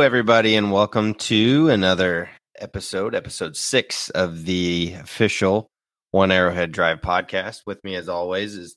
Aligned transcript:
Hello, 0.00 0.06
everybody, 0.06 0.56
and 0.56 0.72
welcome 0.72 1.12
to 1.12 1.68
another 1.68 2.30
episode, 2.58 3.14
episode 3.14 3.54
six 3.54 4.08
of 4.08 4.46
the 4.46 4.94
official 4.98 5.68
One 6.10 6.32
Arrowhead 6.32 6.72
Drive 6.72 7.02
podcast. 7.02 7.66
With 7.66 7.84
me, 7.84 7.96
as 7.96 8.08
always, 8.08 8.54
is 8.54 8.76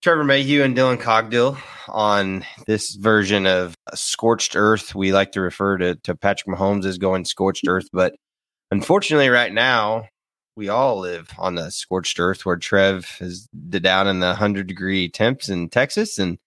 Trevor 0.00 0.24
Mayhew 0.24 0.62
and 0.62 0.74
Dylan 0.74 0.96
Cogdill 0.96 1.58
on 1.86 2.46
this 2.66 2.94
version 2.94 3.46
of 3.46 3.74
Scorched 3.92 4.56
Earth. 4.56 4.94
We 4.94 5.12
like 5.12 5.32
to 5.32 5.42
refer 5.42 5.76
to, 5.76 5.96
to 5.96 6.16
Patrick 6.16 6.56
Mahomes 6.56 6.86
as 6.86 6.96
going 6.96 7.26
Scorched 7.26 7.64
Earth, 7.68 7.88
but 7.92 8.14
unfortunately, 8.70 9.28
right 9.28 9.52
now, 9.52 10.08
we 10.56 10.70
all 10.70 11.00
live 11.00 11.28
on 11.38 11.56
the 11.56 11.70
scorched 11.70 12.18
earth 12.18 12.46
where 12.46 12.56
Trev 12.56 13.18
is 13.20 13.48
down 13.48 14.08
in 14.08 14.20
the 14.20 14.28
100 14.28 14.66
degree 14.66 15.10
temps 15.10 15.50
in 15.50 15.68
Texas. 15.68 16.18
And 16.18 16.38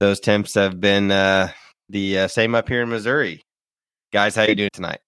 those 0.00 0.18
temps 0.18 0.54
have 0.54 0.80
been 0.80 1.12
uh, 1.12 1.52
the 1.88 2.20
uh, 2.20 2.28
same 2.28 2.54
up 2.54 2.68
here 2.68 2.82
in 2.82 2.88
Missouri. 2.88 3.42
Guys, 4.12 4.34
how 4.34 4.42
you 4.42 4.54
doing 4.54 4.70
tonight? 4.72 5.00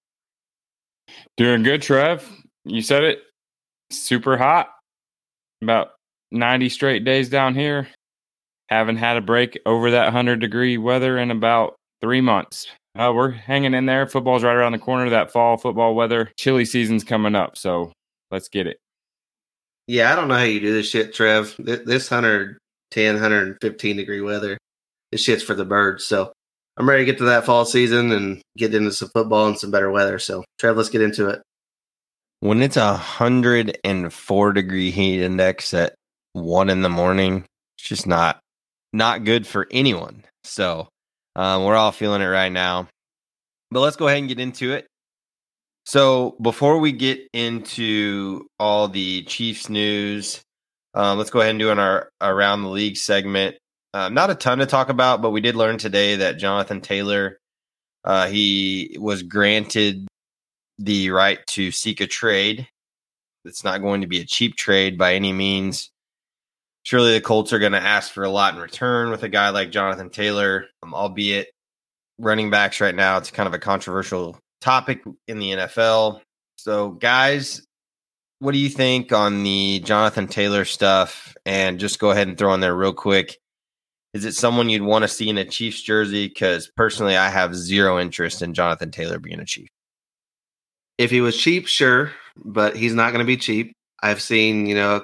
Doing 1.37 1.63
good, 1.63 1.81
Trev. 1.81 2.27
You 2.65 2.81
said 2.81 3.03
it. 3.03 3.19
Super 3.89 4.37
hot. 4.37 4.69
About 5.61 5.91
90 6.31 6.69
straight 6.69 7.03
days 7.03 7.29
down 7.29 7.55
here. 7.55 7.87
Haven't 8.69 8.97
had 8.97 9.17
a 9.17 9.21
break 9.21 9.59
over 9.65 9.91
that 9.91 10.05
100 10.05 10.39
degree 10.39 10.77
weather 10.77 11.17
in 11.17 11.31
about 11.31 11.75
three 11.99 12.21
months. 12.21 12.67
Uh, 12.97 13.11
we're 13.13 13.31
hanging 13.31 13.73
in 13.73 13.85
there. 13.85 14.07
Football's 14.07 14.43
right 14.43 14.55
around 14.55 14.73
the 14.73 14.79
corner. 14.79 15.09
That 15.09 15.31
fall 15.31 15.57
football 15.57 15.95
weather, 15.95 16.31
chilly 16.37 16.65
season's 16.65 17.03
coming 17.03 17.35
up. 17.35 17.57
So 17.57 17.91
let's 18.31 18.49
get 18.49 18.67
it. 18.67 18.77
Yeah, 19.87 20.11
I 20.11 20.15
don't 20.15 20.27
know 20.27 20.35
how 20.35 20.43
you 20.43 20.59
do 20.59 20.73
this 20.73 20.89
shit, 20.89 21.13
Trev. 21.13 21.55
This 21.59 22.09
110, 22.09 23.13
115 23.13 23.97
degree 23.97 24.21
weather, 24.21 24.57
this 25.11 25.21
shit's 25.21 25.43
for 25.43 25.53
the 25.53 25.65
birds. 25.65 26.05
So 26.05 26.31
I'm 26.77 26.87
ready 26.87 27.01
to 27.01 27.11
get 27.11 27.17
to 27.19 27.25
that 27.25 27.45
fall 27.45 27.65
season 27.65 28.11
and 28.11 28.41
get 28.57 28.73
into 28.73 28.91
some 28.91 29.09
football 29.09 29.47
and 29.47 29.59
some 29.59 29.71
better 29.71 29.91
weather. 29.91 30.19
So, 30.19 30.43
Trev, 30.57 30.77
let's 30.77 30.89
get 30.89 31.01
into 31.01 31.29
it. 31.29 31.41
When 32.39 32.61
it's 32.61 32.77
a 32.77 32.91
104 32.93 34.53
degree 34.53 34.91
heat 34.91 35.21
index 35.21 35.73
at 35.73 35.93
one 36.33 36.69
in 36.69 36.81
the 36.81 36.89
morning, 36.89 37.45
it's 37.77 37.87
just 37.87 38.07
not 38.07 38.39
not 38.93 39.23
good 39.23 39.45
for 39.45 39.67
anyone. 39.71 40.23
So 40.43 40.87
um, 41.35 41.63
we're 41.63 41.75
all 41.75 41.91
feeling 41.91 42.21
it 42.21 42.25
right 42.25 42.51
now. 42.51 42.87
But 43.69 43.81
let's 43.81 43.95
go 43.95 44.07
ahead 44.07 44.19
and 44.19 44.27
get 44.27 44.39
into 44.39 44.73
it. 44.73 44.87
So 45.85 46.35
before 46.41 46.79
we 46.79 46.91
get 46.91 47.19
into 47.33 48.45
all 48.59 48.87
the 48.87 49.23
Chiefs 49.23 49.69
news, 49.69 50.41
um, 50.93 51.17
let's 51.17 51.29
go 51.29 51.39
ahead 51.39 51.51
and 51.51 51.59
do 51.59 51.71
an 51.71 51.79
our 51.79 52.09
around 52.19 52.63
the 52.63 52.69
league 52.69 52.97
segment. 52.97 53.55
Uh, 53.93 54.09
not 54.09 54.29
a 54.29 54.35
ton 54.35 54.59
to 54.59 54.65
talk 54.65 54.89
about, 54.89 55.21
but 55.21 55.31
we 55.31 55.41
did 55.41 55.55
learn 55.55 55.77
today 55.77 56.15
that 56.17 56.37
Jonathan 56.37 56.79
Taylor, 56.79 57.39
uh, 58.05 58.27
he 58.27 58.95
was 58.99 59.23
granted 59.23 60.07
the 60.79 61.11
right 61.11 61.45
to 61.47 61.71
seek 61.71 61.99
a 61.99 62.07
trade. 62.07 62.67
It's 63.43 63.63
not 63.63 63.81
going 63.81 64.01
to 64.01 64.07
be 64.07 64.19
a 64.19 64.25
cheap 64.25 64.55
trade 64.55 64.97
by 64.97 65.15
any 65.15 65.33
means. 65.33 65.91
Surely 66.83 67.13
the 67.13 67.21
Colts 67.21 67.53
are 67.53 67.59
going 67.59 67.73
to 67.73 67.81
ask 67.81 68.11
for 68.11 68.23
a 68.23 68.29
lot 68.29 68.55
in 68.55 68.61
return 68.61 69.11
with 69.11 69.23
a 69.23 69.29
guy 69.29 69.49
like 69.49 69.71
Jonathan 69.71 70.09
Taylor, 70.09 70.65
um, 70.83 70.93
albeit 70.93 71.49
running 72.17 72.49
backs 72.49 72.81
right 72.81 72.95
now. 72.95 73.17
It's 73.17 73.31
kind 73.31 73.47
of 73.47 73.53
a 73.53 73.59
controversial 73.59 74.39
topic 74.61 75.03
in 75.27 75.39
the 75.39 75.51
NFL. 75.51 76.21
So, 76.55 76.91
guys, 76.91 77.65
what 78.39 78.53
do 78.53 78.57
you 78.57 78.69
think 78.69 79.11
on 79.11 79.43
the 79.43 79.81
Jonathan 79.83 80.27
Taylor 80.27 80.65
stuff? 80.65 81.35
And 81.45 81.79
just 81.79 81.99
go 81.99 82.11
ahead 82.11 82.27
and 82.27 82.37
throw 82.37 82.53
in 82.53 82.59
there 82.59 82.75
real 82.75 82.93
quick. 82.93 83.37
Is 84.13 84.25
it 84.25 84.33
someone 84.33 84.69
you'd 84.69 84.81
want 84.81 85.03
to 85.03 85.07
see 85.07 85.29
in 85.29 85.37
a 85.37 85.45
Chiefs 85.45 85.81
jersey? 85.81 86.27
Because 86.27 86.69
personally, 86.75 87.15
I 87.15 87.29
have 87.29 87.55
zero 87.55 87.99
interest 87.99 88.41
in 88.41 88.53
Jonathan 88.53 88.91
Taylor 88.91 89.19
being 89.19 89.39
a 89.39 89.45
Chief. 89.45 89.67
If 90.97 91.09
he 91.09 91.21
was 91.21 91.37
cheap, 91.37 91.67
sure, 91.67 92.11
but 92.43 92.75
he's 92.75 92.93
not 92.93 93.11
going 93.11 93.19
to 93.19 93.25
be 93.25 93.37
cheap. 93.37 93.73
I've 94.03 94.21
seen, 94.21 94.65
you 94.65 94.75
know, 94.75 95.01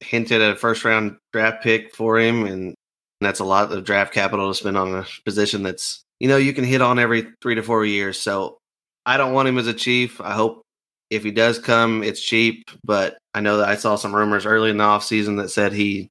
hinted 0.00 0.42
at 0.42 0.52
a 0.52 0.56
first 0.56 0.84
round 0.84 1.16
draft 1.32 1.62
pick 1.62 1.94
for 1.94 2.18
him, 2.18 2.44
and 2.44 2.74
that's 3.20 3.40
a 3.40 3.44
lot 3.44 3.70
of 3.70 3.84
draft 3.84 4.12
capital 4.12 4.48
to 4.48 4.54
spend 4.54 4.76
on 4.76 4.94
a 4.94 5.06
position 5.24 5.62
that's, 5.62 6.02
you 6.18 6.28
know, 6.28 6.36
you 6.36 6.52
can 6.52 6.64
hit 6.64 6.82
on 6.82 6.98
every 6.98 7.28
three 7.40 7.54
to 7.54 7.62
four 7.62 7.84
years. 7.84 8.18
So 8.18 8.58
I 9.06 9.16
don't 9.16 9.32
want 9.32 9.48
him 9.48 9.58
as 9.58 9.66
a 9.66 9.74
chief. 9.74 10.20
I 10.20 10.32
hope 10.32 10.62
if 11.10 11.22
he 11.22 11.30
does 11.30 11.58
come, 11.58 12.02
it's 12.02 12.20
cheap. 12.20 12.70
But 12.84 13.16
I 13.34 13.40
know 13.40 13.58
that 13.58 13.68
I 13.68 13.76
saw 13.76 13.96
some 13.96 14.14
rumors 14.14 14.44
early 14.44 14.70
in 14.70 14.78
the 14.78 14.84
offseason 14.84 15.36
that 15.38 15.50
said 15.50 15.72
he 15.72 16.08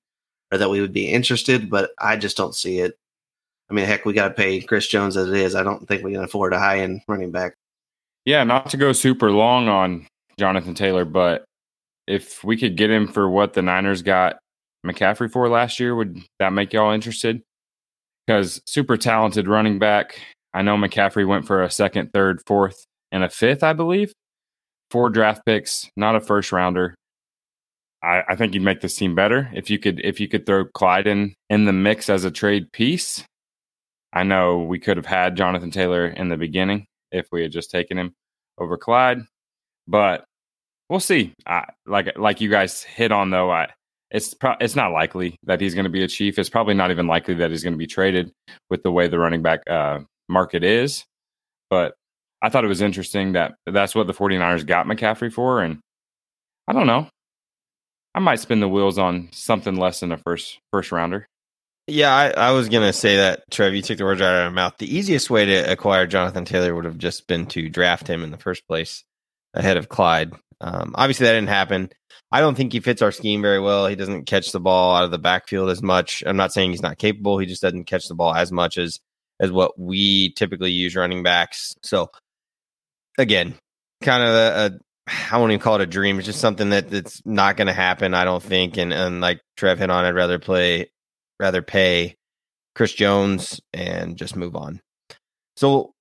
or 0.51 0.57
that 0.57 0.69
we 0.69 0.81
would 0.81 0.93
be 0.93 1.09
interested, 1.09 1.69
but 1.69 1.91
I 1.99 2.17
just 2.17 2.37
don't 2.37 2.55
see 2.55 2.79
it. 2.79 2.95
I 3.69 3.73
mean, 3.73 3.85
heck, 3.85 4.05
we 4.05 4.13
got 4.13 4.29
to 4.29 4.33
pay 4.33 4.61
Chris 4.61 4.87
Jones 4.87 5.15
as 5.15 5.27
it 5.27 5.35
is. 5.35 5.55
I 5.55 5.63
don't 5.63 5.87
think 5.87 6.03
we 6.03 6.13
can 6.13 6.23
afford 6.23 6.53
a 6.53 6.59
high 6.59 6.79
end 6.79 7.01
running 7.07 7.31
back. 7.31 7.53
Yeah, 8.25 8.43
not 8.43 8.69
to 8.71 8.77
go 8.77 8.91
super 8.91 9.31
long 9.31 9.67
on 9.67 10.07
Jonathan 10.39 10.73
Taylor, 10.73 11.05
but 11.05 11.45
if 12.07 12.43
we 12.43 12.57
could 12.57 12.75
get 12.75 12.89
him 12.89 13.07
for 13.07 13.29
what 13.29 13.53
the 13.53 13.61
Niners 13.61 14.01
got 14.01 14.39
McCaffrey 14.85 15.31
for 15.31 15.47
last 15.49 15.79
year, 15.79 15.95
would 15.95 16.19
that 16.39 16.53
make 16.53 16.73
y'all 16.73 16.91
interested? 16.91 17.41
Because 18.25 18.61
super 18.65 18.97
talented 18.97 19.47
running 19.47 19.77
back. 19.77 20.19
I 20.53 20.63
know 20.63 20.75
McCaffrey 20.75 21.27
went 21.27 21.45
for 21.45 21.63
a 21.63 21.69
second, 21.69 22.11
third, 22.11 22.41
fourth, 22.47 22.85
and 23.11 23.23
a 23.23 23.29
fifth, 23.29 23.63
I 23.63 23.73
believe. 23.73 24.11
Four 24.89 25.11
draft 25.11 25.45
picks, 25.45 25.87
not 25.95 26.15
a 26.15 26.19
first 26.19 26.51
rounder. 26.51 26.95
I, 28.01 28.23
I 28.29 28.35
think 28.35 28.53
you'd 28.53 28.63
make 28.63 28.81
this 28.81 28.95
team 28.95 29.15
better 29.15 29.49
if 29.53 29.69
you 29.69 29.79
could 29.79 29.99
if 30.03 30.19
you 30.19 30.27
could 30.27 30.45
throw 30.45 30.65
Clyde 30.65 31.07
in 31.07 31.33
in 31.49 31.65
the 31.65 31.73
mix 31.73 32.09
as 32.09 32.23
a 32.23 32.31
trade 32.31 32.71
piece. 32.71 33.23
I 34.13 34.23
know 34.23 34.59
we 34.59 34.79
could 34.79 34.97
have 34.97 35.05
had 35.05 35.35
Jonathan 35.35 35.71
Taylor 35.71 36.07
in 36.07 36.29
the 36.29 36.37
beginning 36.37 36.87
if 37.11 37.27
we 37.31 37.41
had 37.41 37.51
just 37.51 37.71
taken 37.71 37.97
him 37.97 38.13
over 38.57 38.77
Clyde, 38.77 39.21
but 39.87 40.23
we'll 40.89 40.99
see. 40.99 41.33
I, 41.45 41.65
like 41.85 42.17
like 42.17 42.41
you 42.41 42.49
guys 42.49 42.83
hit 42.83 43.11
on 43.11 43.29
though, 43.29 43.51
I 43.51 43.67
it's 44.11 44.33
pro- 44.33 44.55
it's 44.59 44.75
not 44.75 44.91
likely 44.91 45.35
that 45.43 45.61
he's 45.61 45.75
going 45.75 45.83
to 45.83 45.89
be 45.89 46.03
a 46.03 46.07
chief. 46.07 46.39
It's 46.39 46.49
probably 46.49 46.73
not 46.73 46.91
even 46.91 47.07
likely 47.07 47.35
that 47.35 47.51
he's 47.51 47.63
going 47.63 47.73
to 47.73 47.77
be 47.77 47.87
traded 47.87 48.31
with 48.69 48.83
the 48.83 48.91
way 48.91 49.07
the 49.07 49.19
running 49.19 49.41
back 49.41 49.61
uh, 49.69 49.99
market 50.27 50.63
is. 50.63 51.05
But 51.69 51.93
I 52.41 52.49
thought 52.49 52.65
it 52.65 52.69
was 52.69 52.81
interesting 52.81 53.33
that 53.33 53.53
that's 53.67 53.93
what 53.93 54.07
the 54.07 54.13
49ers 54.13 54.65
got 54.65 54.87
McCaffrey 54.87 55.31
for. 55.31 55.61
And 55.61 55.79
I 56.67 56.73
don't 56.73 56.87
know. 56.87 57.07
I 58.15 58.19
might 58.19 58.39
spin 58.39 58.59
the 58.59 58.67
wheels 58.67 58.97
on 58.97 59.29
something 59.31 59.75
less 59.75 59.99
than 59.99 60.11
a 60.11 60.17
first 60.17 60.59
first 60.71 60.91
rounder. 60.91 61.27
Yeah, 61.87 62.13
I, 62.13 62.29
I 62.29 62.51
was 62.51 62.69
gonna 62.69 62.93
say 62.93 63.17
that, 63.17 63.49
Trev. 63.51 63.73
You 63.73 63.81
took 63.81 63.97
the 63.97 64.05
words 64.05 64.21
right 64.21 64.27
out 64.27 64.47
of 64.47 64.53
my 64.53 64.63
mouth. 64.63 64.77
The 64.77 64.95
easiest 64.95 65.29
way 65.29 65.45
to 65.45 65.71
acquire 65.71 66.05
Jonathan 66.07 66.45
Taylor 66.45 66.75
would 66.75 66.85
have 66.85 66.97
just 66.97 67.27
been 67.27 67.45
to 67.47 67.69
draft 67.69 68.07
him 68.07 68.23
in 68.23 68.31
the 68.31 68.37
first 68.37 68.67
place 68.67 69.03
ahead 69.53 69.77
of 69.77 69.89
Clyde. 69.89 70.33
Um, 70.61 70.93
obviously, 70.95 71.25
that 71.25 71.33
didn't 71.33 71.49
happen. 71.49 71.89
I 72.31 72.41
don't 72.41 72.55
think 72.55 72.73
he 72.73 72.79
fits 72.79 73.01
our 73.01 73.11
scheme 73.11 73.41
very 73.41 73.59
well. 73.59 73.87
He 73.87 73.95
doesn't 73.95 74.25
catch 74.25 74.51
the 74.51 74.59
ball 74.59 74.95
out 74.95 75.03
of 75.03 75.11
the 75.11 75.17
backfield 75.17 75.69
as 75.69 75.81
much. 75.81 76.21
I'm 76.25 76.37
not 76.37 76.53
saying 76.53 76.71
he's 76.71 76.81
not 76.81 76.99
capable. 76.99 77.39
He 77.39 77.47
just 77.47 77.61
doesn't 77.61 77.85
catch 77.85 78.07
the 78.07 78.15
ball 78.15 78.35
as 78.35 78.51
much 78.51 78.77
as 78.77 78.99
as 79.39 79.51
what 79.51 79.79
we 79.79 80.33
typically 80.33 80.71
use 80.71 80.95
running 80.95 81.23
backs. 81.23 81.73
So 81.81 82.11
again, 83.17 83.55
kind 84.03 84.21
of 84.23 84.29
a, 84.29 84.65
a 84.65 84.79
I 85.31 85.37
won't 85.37 85.51
even 85.51 85.61
call 85.61 85.75
it 85.75 85.81
a 85.81 85.87
dream. 85.87 86.17
It's 86.17 86.25
just 86.25 86.41
something 86.41 86.69
that 86.69 86.89
that's 86.89 87.21
not 87.25 87.57
going 87.57 87.67
to 87.67 87.73
happen. 87.73 88.13
I 88.13 88.25
don't 88.25 88.43
think. 88.43 88.77
And 88.77 88.93
and 88.93 89.21
like 89.21 89.41
Trev 89.57 89.79
hit 89.79 89.89
on, 89.89 90.05
I'd 90.05 90.15
rather 90.15 90.39
play, 90.39 90.91
rather 91.39 91.61
pay 91.61 92.15
Chris 92.75 92.93
Jones 92.93 93.59
and 93.73 94.17
just 94.17 94.35
move 94.35 94.55
on. 94.55 94.81
So 95.57 95.93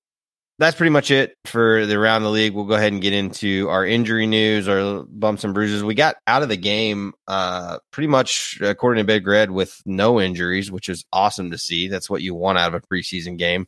that's 0.59 0.75
pretty 0.75 0.91
much 0.91 1.09
it 1.09 1.35
for 1.45 1.85
the 1.85 1.97
round 1.97 2.25
the 2.25 2.29
league. 2.29 2.53
We'll 2.53 2.65
go 2.65 2.75
ahead 2.75 2.91
and 2.91 3.01
get 3.01 3.13
into 3.13 3.69
our 3.69 3.85
injury 3.85 4.27
news, 4.27 4.67
or 4.67 5.05
bumps 5.07 5.43
and 5.43 5.53
bruises. 5.53 5.83
We 5.83 5.95
got 5.95 6.17
out 6.27 6.43
of 6.43 6.49
the 6.49 6.57
game 6.57 7.13
uh, 7.27 7.79
pretty 7.91 8.07
much 8.07 8.59
according 8.61 9.01
to 9.01 9.07
Big 9.07 9.25
Red 9.25 9.51
with 9.51 9.81
no 9.85 10.19
injuries, 10.19 10.71
which 10.71 10.89
is 10.89 11.05
awesome 11.13 11.51
to 11.51 11.57
see. 11.57 11.87
That's 11.87 12.09
what 12.09 12.21
you 12.21 12.35
want 12.35 12.57
out 12.57 12.73
of 12.73 12.83
a 12.83 12.87
preseason 12.93 13.37
game. 13.37 13.67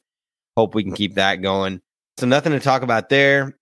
Hope 0.58 0.76
we 0.76 0.84
can 0.84 0.94
keep 0.94 1.16
that 1.16 1.42
going. 1.42 1.82
So 2.18 2.28
nothing 2.28 2.52
to 2.52 2.60
talk 2.60 2.82
about 2.82 3.08
there. 3.08 3.58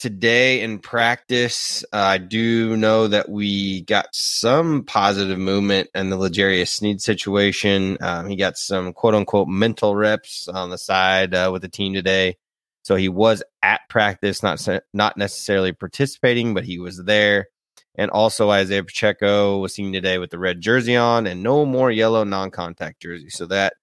Today 0.00 0.62
in 0.62 0.78
practice, 0.78 1.84
uh, 1.92 1.98
I 1.98 2.16
do 2.16 2.74
know 2.74 3.06
that 3.06 3.28
we 3.28 3.82
got 3.82 4.06
some 4.12 4.82
positive 4.82 5.38
movement 5.38 5.90
in 5.94 6.08
the 6.08 6.16
L'Jarius 6.16 6.68
Sneed 6.68 7.02
situation. 7.02 7.98
Um, 8.00 8.26
he 8.26 8.36
got 8.36 8.56
some 8.56 8.94
quote 8.94 9.14
unquote 9.14 9.48
mental 9.48 9.94
reps 9.94 10.48
on 10.48 10.70
the 10.70 10.78
side 10.78 11.34
uh, 11.34 11.50
with 11.52 11.60
the 11.60 11.68
team 11.68 11.92
today. 11.92 12.38
So 12.82 12.96
he 12.96 13.10
was 13.10 13.42
at 13.62 13.82
practice, 13.90 14.42
not 14.42 14.66
not 14.94 15.18
necessarily 15.18 15.72
participating, 15.72 16.54
but 16.54 16.64
he 16.64 16.78
was 16.78 17.04
there. 17.04 17.48
And 17.94 18.10
also 18.10 18.48
Isaiah 18.48 18.82
Pacheco 18.82 19.58
was 19.58 19.74
seen 19.74 19.92
today 19.92 20.16
with 20.16 20.30
the 20.30 20.38
red 20.38 20.62
jersey 20.62 20.96
on 20.96 21.26
and 21.26 21.42
no 21.42 21.66
more 21.66 21.90
yellow 21.90 22.24
non-contact 22.24 23.02
jersey. 23.02 23.28
So 23.28 23.44
that 23.48 23.74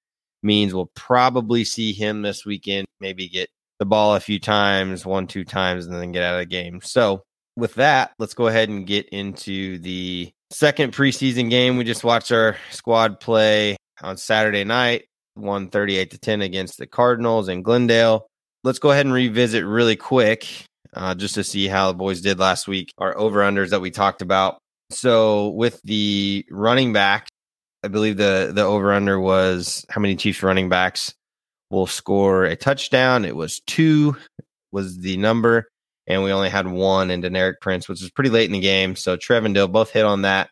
means 0.42 0.74
we'll 0.74 0.92
probably 0.96 1.64
see 1.64 1.94
him 1.94 2.24
this 2.24 2.44
weekend, 2.44 2.88
maybe 3.00 3.30
get 3.30 3.52
the 3.80 3.86
ball 3.86 4.16
a 4.16 4.20
few 4.20 4.40
times, 4.40 5.06
one, 5.06 5.28
two 5.28 5.46
times, 5.46 5.86
and 5.86 5.96
then 5.96 6.12
get 6.12 6.24
out 6.24 6.36
of 6.36 6.40
the 6.40 6.46
game. 6.46 6.82
So 6.82 7.24
with 7.56 7.76
that, 7.76 8.12
let's 8.20 8.34
go 8.34 8.48
ahead 8.48 8.70
and 8.70 8.88
get 8.88 9.10
into 9.10 9.78
the 9.80 10.32
second 10.52 10.94
preseason 10.94 11.50
game. 11.50 11.78
We 11.78 11.84
just 11.84 12.04
watched 12.04 12.32
our 12.32 12.58
squad 12.72 13.20
play 13.20 13.78
on 14.02 14.18
Saturday 14.18 14.64
night. 14.64 15.06
won 15.36 15.70
38 15.70 16.12
to 16.12 16.18
10 16.18 16.42
against 16.42 16.78
the 16.78 16.88
Cardinals 16.88 17.50
in 17.50 17.62
Glendale. 17.62 18.28
Let's 18.64 18.80
go 18.80 18.92
ahead 18.92 19.06
and 19.06 19.14
revisit 19.14 19.66
really 19.66 19.96
quick 19.96 20.48
uh, 20.94 21.16
just 21.16 21.36
to 21.36 21.44
see 21.44 21.68
how 21.68 21.92
the 21.92 21.98
boys 21.98 22.22
did 22.22 22.40
last 22.40 22.68
week. 22.68 22.92
Our 22.98 23.18
over 23.18 23.40
unders 23.42 23.70
that 23.70 23.82
we 23.82 23.92
talked 23.92 24.22
about. 24.22 24.58
So 24.90 25.50
with 25.50 25.82
the 25.84 26.46
running 26.50 26.94
back, 26.94 27.28
I 27.84 27.90
believe 27.90 28.18
the 28.18 28.52
the 28.54 28.64
over 28.64 28.92
under 28.94 29.20
was 29.20 29.86
how 29.90 30.02
many 30.02 30.16
Chiefs 30.16 30.42
running 30.42 30.70
backs 30.70 31.14
will 31.70 31.88
score 31.88 32.46
a 32.46 32.56
touchdown. 32.56 33.26
It 33.26 33.36
was 33.36 33.60
two 33.68 34.16
was 34.72 35.00
the 35.00 35.18
number, 35.18 35.68
and 36.08 36.24
we 36.24 36.32
only 36.32 36.50
had 36.50 36.68
one 36.68 37.10
in 37.12 37.22
Deneric 37.22 37.56
Prince, 37.62 37.88
which 37.88 38.02
was 38.02 38.12
pretty 38.12 38.30
late 38.30 38.46
in 38.48 38.54
the 38.54 38.60
game. 38.60 38.96
So 38.96 39.16
Trev 39.18 39.46
and 39.46 39.54
Dill 39.54 39.68
both 39.68 39.92
hit 39.92 40.06
on 40.06 40.24
that. 40.24 40.50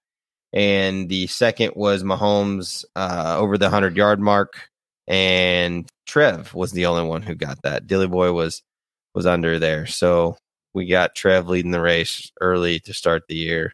And 0.53 1.09
the 1.09 1.27
second 1.27 1.73
was 1.75 2.03
Mahomes 2.03 2.85
uh, 2.95 3.35
over 3.37 3.57
the 3.57 3.69
hundred 3.69 3.97
yard 3.97 4.21
mark, 4.21 4.69
and 5.07 5.85
Trev 6.07 6.53
was 6.53 6.71
the 6.71 6.85
only 6.85 7.03
one 7.07 7.21
who 7.21 7.35
got 7.35 7.61
that. 7.63 7.87
Dilly 7.87 8.07
Boy 8.07 8.31
was 8.31 8.61
was 9.13 9.25
under 9.25 9.59
there. 9.59 9.85
So 9.85 10.37
we 10.73 10.87
got 10.87 11.15
Trev 11.15 11.47
leading 11.49 11.71
the 11.71 11.81
race 11.81 12.31
early 12.41 12.79
to 12.81 12.93
start 12.93 13.23
the 13.27 13.35
year. 13.35 13.73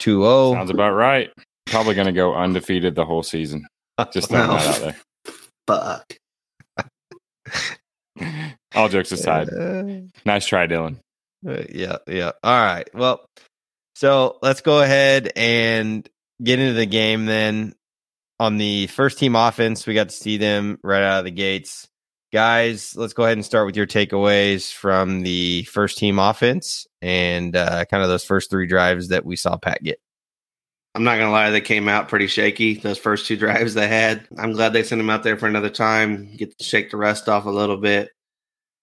2 0.00 0.20
0. 0.22 0.52
Sounds 0.54 0.70
about 0.70 0.92
right. 0.94 1.30
Probably 1.66 1.94
going 1.94 2.06
to 2.08 2.12
go 2.12 2.34
undefeated 2.34 2.94
the 2.94 3.04
whole 3.04 3.22
season. 3.22 3.64
Just 4.12 4.28
throwing 4.28 4.48
No. 4.48 4.54
that 4.56 4.66
out 4.74 4.80
there. 4.80 4.96
Fuck. 5.66 6.16
There. 8.74 8.82
All 8.82 8.88
jokes 8.88 9.12
aside, 9.12 9.48
Uh, 9.48 9.84
nice 10.24 10.46
try, 10.46 10.66
Dylan. 10.66 10.96
Uh, 11.46 11.62
yeah, 11.70 11.96
yeah. 12.06 12.32
All 12.42 12.64
right. 12.64 12.88
Well, 12.94 13.24
so 13.94 14.38
let's 14.42 14.60
go 14.60 14.80
ahead 14.80 15.32
and 15.36 16.08
get 16.42 16.58
into 16.58 16.74
the 16.74 16.86
game 16.86 17.26
then. 17.26 17.74
On 18.40 18.56
the 18.56 18.88
first 18.88 19.18
team 19.20 19.36
offense, 19.36 19.86
we 19.86 19.94
got 19.94 20.08
to 20.08 20.14
see 20.14 20.38
them 20.38 20.78
right 20.82 21.02
out 21.02 21.20
of 21.20 21.24
the 21.24 21.30
gates. 21.30 21.88
Guys, 22.32 22.96
let's 22.96 23.12
go 23.12 23.22
ahead 23.22 23.36
and 23.36 23.44
start 23.44 23.64
with 23.64 23.76
your 23.76 23.86
takeaways 23.86 24.72
from 24.72 25.22
the 25.22 25.62
first 25.64 25.98
team 25.98 26.18
offense 26.18 26.88
and 27.00 27.54
uh, 27.54 27.84
kind 27.84 28.02
of 28.02 28.08
those 28.08 28.24
first 28.24 28.50
three 28.50 28.66
drives 28.66 29.08
that 29.08 29.24
we 29.24 29.36
saw 29.36 29.56
Pat 29.56 29.80
get. 29.84 30.00
I'm 30.96 31.04
not 31.04 31.16
gonna 31.18 31.30
lie, 31.30 31.50
they 31.50 31.60
came 31.60 31.88
out 31.88 32.08
pretty 32.08 32.26
shaky. 32.26 32.74
Those 32.74 32.98
first 32.98 33.26
two 33.26 33.36
drives 33.38 33.74
they 33.74 33.86
had. 33.86 34.26
I'm 34.36 34.52
glad 34.52 34.72
they 34.72 34.82
sent 34.82 35.00
him 35.00 35.10
out 35.10 35.22
there 35.22 35.36
for 35.36 35.46
another 35.46 35.70
time, 35.70 36.34
get 36.36 36.58
to 36.58 36.64
shake 36.64 36.90
the 36.90 36.96
rust 36.96 37.28
off 37.28 37.46
a 37.46 37.50
little 37.50 37.76
bit. 37.76 38.10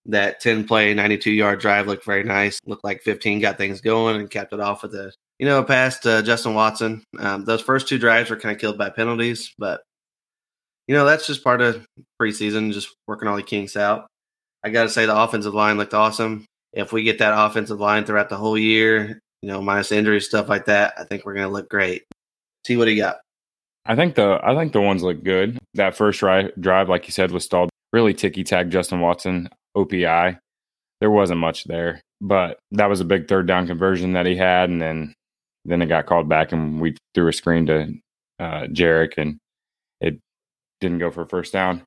That 0.07 0.39
10 0.39 0.67
play, 0.67 0.93
92 0.93 1.31
yard 1.31 1.59
drive 1.59 1.87
looked 1.87 2.05
very 2.05 2.23
nice. 2.23 2.59
Looked 2.65 2.83
like 2.83 3.03
15 3.03 3.39
got 3.39 3.57
things 3.57 3.81
going 3.81 4.15
and 4.15 4.29
capped 4.29 4.53
it 4.53 4.59
off 4.59 4.81
with 4.81 4.95
a 4.95 5.13
you 5.37 5.45
know 5.45 5.63
past 5.63 6.05
uh, 6.07 6.21
Justin 6.21 6.55
Watson. 6.55 7.03
Um, 7.19 7.45
those 7.45 7.61
first 7.61 7.87
two 7.87 7.99
drives 7.99 8.29
were 8.29 8.37
kind 8.37 8.55
of 8.55 8.59
killed 8.59 8.77
by 8.77 8.89
penalties, 8.89 9.53
but 9.59 9.81
you 10.87 10.95
know 10.95 11.05
that's 11.05 11.27
just 11.27 11.43
part 11.43 11.61
of 11.61 11.85
preseason, 12.19 12.73
just 12.73 12.89
working 13.07 13.27
all 13.27 13.35
the 13.35 13.43
kinks 13.43 13.77
out. 13.77 14.07
I 14.63 14.69
got 14.69 14.83
to 14.83 14.89
say 14.89 15.05
the 15.05 15.17
offensive 15.17 15.53
line 15.53 15.77
looked 15.77 15.93
awesome. 15.93 16.45
If 16.73 16.93
we 16.93 17.03
get 17.03 17.19
that 17.19 17.33
offensive 17.35 17.79
line 17.79 18.05
throughout 18.05 18.29
the 18.29 18.37
whole 18.37 18.57
year, 18.57 19.19
you 19.41 19.49
know, 19.49 19.61
minus 19.61 19.91
injuries, 19.91 20.25
stuff 20.25 20.47
like 20.47 20.65
that, 20.65 20.93
I 20.97 21.03
think 21.03 21.25
we're 21.25 21.33
going 21.33 21.47
to 21.47 21.53
look 21.53 21.69
great. 21.69 22.03
See 22.65 22.77
what 22.77 22.87
he 22.87 22.95
got. 22.95 23.17
I 23.85 23.95
think 23.95 24.15
the 24.15 24.39
I 24.43 24.55
think 24.55 24.73
the 24.73 24.81
ones 24.81 25.03
look 25.03 25.23
good. 25.23 25.57
That 25.73 25.95
first 25.95 26.19
drive, 26.19 26.51
drive 26.59 26.89
like 26.89 27.07
you 27.07 27.11
said, 27.11 27.31
was 27.31 27.43
stalled. 27.43 27.69
Really 27.91 28.13
ticky 28.13 28.43
tack 28.43 28.69
Justin 28.69 29.01
Watson 29.01 29.49
OPI. 29.75 30.37
There 30.99 31.11
wasn't 31.11 31.39
much 31.39 31.63
there, 31.63 32.01
but 32.19 32.59
that 32.71 32.89
was 32.89 32.99
a 32.99 33.05
big 33.05 33.27
third 33.27 33.47
down 33.47 33.67
conversion 33.67 34.13
that 34.13 34.25
he 34.25 34.35
had, 34.35 34.69
and 34.69 34.81
then 34.81 35.13
then 35.65 35.81
it 35.81 35.87
got 35.87 36.05
called 36.05 36.29
back, 36.29 36.51
and 36.51 36.79
we 36.79 36.95
threw 37.13 37.27
a 37.27 37.33
screen 37.33 37.65
to 37.67 37.93
uh, 38.39 38.67
Jerick, 38.67 39.13
and 39.17 39.39
it 39.99 40.19
didn't 40.79 40.99
go 40.99 41.11
for 41.11 41.21
a 41.21 41.27
first 41.27 41.53
down. 41.53 41.83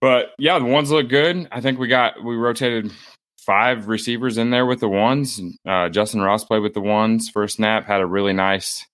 But 0.00 0.32
yeah, 0.38 0.58
the 0.58 0.64
ones 0.64 0.90
look 0.90 1.08
good. 1.08 1.48
I 1.50 1.60
think 1.60 1.78
we 1.78 1.88
got 1.88 2.22
we 2.22 2.36
rotated 2.36 2.92
five 3.38 3.88
receivers 3.88 4.38
in 4.38 4.50
there 4.50 4.66
with 4.66 4.80
the 4.80 4.88
ones. 4.88 5.40
Uh, 5.66 5.88
Justin 5.88 6.20
Ross 6.20 6.44
played 6.44 6.62
with 6.62 6.74
the 6.74 6.80
ones 6.80 7.28
for 7.28 7.44
a 7.44 7.48
snap, 7.48 7.86
had 7.86 8.00
a 8.00 8.06
really 8.06 8.32
nice 8.32 8.84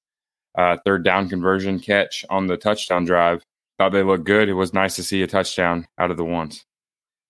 uh, 0.57 0.77
third 0.85 1.05
down 1.05 1.29
conversion 1.29 1.79
catch 1.79 2.25
on 2.31 2.47
the 2.47 2.57
touchdown 2.57 3.05
drive. 3.05 3.43
Thought 3.79 3.93
they 3.93 4.03
looked 4.03 4.25
good. 4.25 4.49
It 4.49 4.55
was 4.55 4.75
nice 4.75 4.97
to 4.97 5.03
see 5.03 5.23
a 5.23 5.27
touchdown 5.27 5.87
out 5.99 6.11
of 6.11 6.17
the 6.17 6.25
ones. 6.25 6.65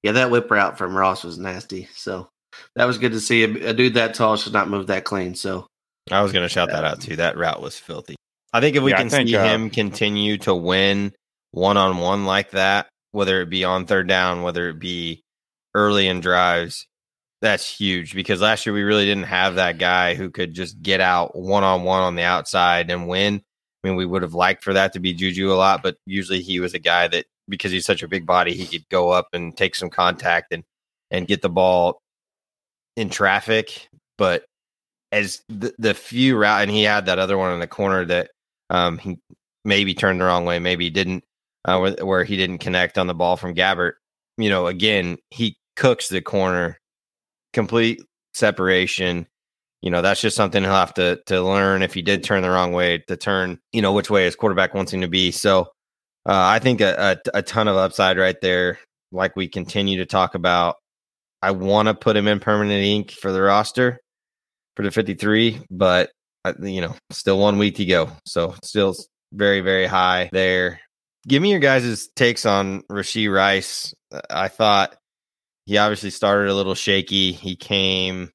Yeah, 0.02 0.12
that 0.12 0.30
whip 0.30 0.50
route 0.50 0.78
from 0.78 0.96
Ross 0.96 1.24
was 1.24 1.38
nasty. 1.38 1.88
So 1.94 2.28
that 2.76 2.86
was 2.86 2.98
good 2.98 3.12
to 3.12 3.20
see. 3.20 3.44
A, 3.44 3.70
a 3.70 3.74
dude 3.74 3.94
that 3.94 4.14
tall 4.14 4.36
should 4.36 4.52
not 4.52 4.68
move 4.68 4.86
that 4.86 5.04
clean. 5.04 5.34
So 5.34 5.66
I 6.10 6.22
was 6.22 6.32
going 6.32 6.44
to 6.44 6.48
shout 6.48 6.70
that 6.70 6.84
out 6.84 7.00
too. 7.00 7.16
That 7.16 7.36
route 7.36 7.60
was 7.60 7.78
filthy. 7.78 8.16
I 8.52 8.60
think 8.60 8.76
if 8.76 8.82
we 8.82 8.90
Yeah, 8.90 8.98
I 8.98 9.00
can 9.00 9.10
think, 9.10 9.28
see 9.28 9.36
uh, 9.36 9.44
him 9.44 9.70
continue 9.70 10.38
to 10.38 10.54
win 10.54 11.12
one 11.52 11.76
on 11.76 11.98
one 11.98 12.24
like 12.26 12.50
that, 12.50 12.88
whether 13.12 13.40
it 13.40 13.50
be 13.50 13.64
on 13.64 13.86
third 13.86 14.08
down, 14.08 14.42
whether 14.42 14.68
it 14.68 14.78
be 14.78 15.22
early 15.74 16.08
in 16.08 16.20
drives, 16.20 16.86
that's 17.40 17.68
huge 17.68 18.14
because 18.14 18.40
last 18.40 18.66
year 18.66 18.74
we 18.74 18.82
really 18.82 19.06
didn't 19.06 19.24
have 19.24 19.54
that 19.54 19.78
guy 19.78 20.14
who 20.14 20.30
could 20.30 20.52
just 20.52 20.82
get 20.82 21.00
out 21.00 21.34
one 21.36 21.64
on 21.64 21.84
one 21.84 22.02
on 22.02 22.14
the 22.14 22.22
outside 22.22 22.90
and 22.90 23.08
win. 23.08 23.42
I 23.82 23.88
mean, 23.88 23.96
we 23.96 24.04
would 24.04 24.22
have 24.22 24.34
liked 24.34 24.62
for 24.62 24.74
that 24.74 24.92
to 24.92 25.00
be 25.00 25.14
Juju 25.14 25.50
a 25.50 25.54
lot, 25.54 25.82
but 25.82 25.96
usually 26.04 26.42
he 26.42 26.60
was 26.60 26.74
a 26.74 26.78
guy 26.78 27.08
that 27.08 27.24
because 27.50 27.72
he's 27.72 27.84
such 27.84 28.02
a 28.02 28.08
big 28.08 28.24
body, 28.24 28.54
he 28.54 28.66
could 28.66 28.88
go 28.88 29.10
up 29.10 29.28
and 29.34 29.56
take 29.56 29.74
some 29.74 29.90
contact 29.90 30.52
and 30.52 30.64
and 31.10 31.26
get 31.26 31.42
the 31.42 31.50
ball 31.50 32.00
in 32.96 33.10
traffic. 33.10 33.88
But 34.16 34.44
as 35.12 35.42
the, 35.48 35.74
the 35.78 35.94
few 35.94 36.36
route, 36.38 36.62
and 36.62 36.70
he 36.70 36.84
had 36.84 37.06
that 37.06 37.18
other 37.18 37.36
one 37.36 37.52
in 37.52 37.60
the 37.60 37.66
corner 37.66 38.04
that 38.04 38.30
um, 38.70 38.98
he 38.98 39.18
maybe 39.64 39.94
turned 39.94 40.20
the 40.20 40.24
wrong 40.24 40.44
way, 40.44 40.58
maybe 40.58 40.88
didn't, 40.90 41.24
uh, 41.64 41.78
where, 41.78 42.04
where 42.04 42.24
he 42.24 42.36
didn't 42.36 42.58
connect 42.58 42.96
on 42.96 43.06
the 43.06 43.14
ball 43.14 43.36
from 43.36 43.54
Gabbert. 43.54 43.94
You 44.38 44.48
know, 44.48 44.66
again, 44.66 45.18
he 45.30 45.56
cooks 45.76 46.08
the 46.08 46.22
corner, 46.22 46.78
complete 47.52 48.00
separation. 48.34 49.26
You 49.82 49.90
know, 49.90 50.02
that's 50.02 50.20
just 50.20 50.36
something 50.36 50.62
he'll 50.62 50.72
have 50.72 50.94
to 50.94 51.20
to 51.26 51.42
learn 51.42 51.82
if 51.82 51.94
he 51.94 52.02
did 52.02 52.22
turn 52.22 52.42
the 52.42 52.50
wrong 52.50 52.72
way 52.72 52.98
to 53.08 53.16
turn. 53.16 53.58
You 53.72 53.82
know, 53.82 53.92
which 53.92 54.10
way 54.10 54.24
his 54.24 54.36
quarterback 54.36 54.74
wants 54.74 54.92
him 54.92 55.00
to 55.00 55.08
be. 55.08 55.30
So, 55.30 55.68
I 56.34 56.58
think 56.60 56.80
a, 56.80 57.18
a, 57.34 57.38
a 57.38 57.42
ton 57.42 57.68
of 57.68 57.76
upside 57.76 58.18
right 58.18 58.40
there. 58.40 58.78
Like 59.12 59.34
we 59.34 59.48
continue 59.48 59.98
to 59.98 60.06
talk 60.06 60.34
about, 60.34 60.76
I 61.42 61.50
want 61.50 61.88
to 61.88 61.94
put 61.94 62.16
him 62.16 62.28
in 62.28 62.38
permanent 62.38 62.84
ink 62.84 63.10
for 63.10 63.32
the 63.32 63.42
roster 63.42 63.98
for 64.76 64.82
the 64.82 64.90
53, 64.90 65.62
but 65.70 66.10
uh, 66.44 66.52
you 66.60 66.80
know, 66.80 66.94
still 67.10 67.38
one 67.38 67.58
week 67.58 67.76
to 67.76 67.84
go. 67.84 68.10
So 68.26 68.54
still 68.62 68.94
very, 69.32 69.60
very 69.60 69.86
high 69.86 70.30
there. 70.32 70.80
Give 71.26 71.42
me 71.42 71.50
your 71.50 71.60
guys' 71.60 72.08
takes 72.14 72.46
on 72.46 72.82
Rashee 72.90 73.32
Rice. 73.32 73.92
I 74.30 74.48
thought 74.48 74.96
he 75.66 75.78
obviously 75.78 76.10
started 76.10 76.48
a 76.48 76.54
little 76.54 76.74
shaky. 76.74 77.32
He 77.32 77.56
came, 77.56 78.30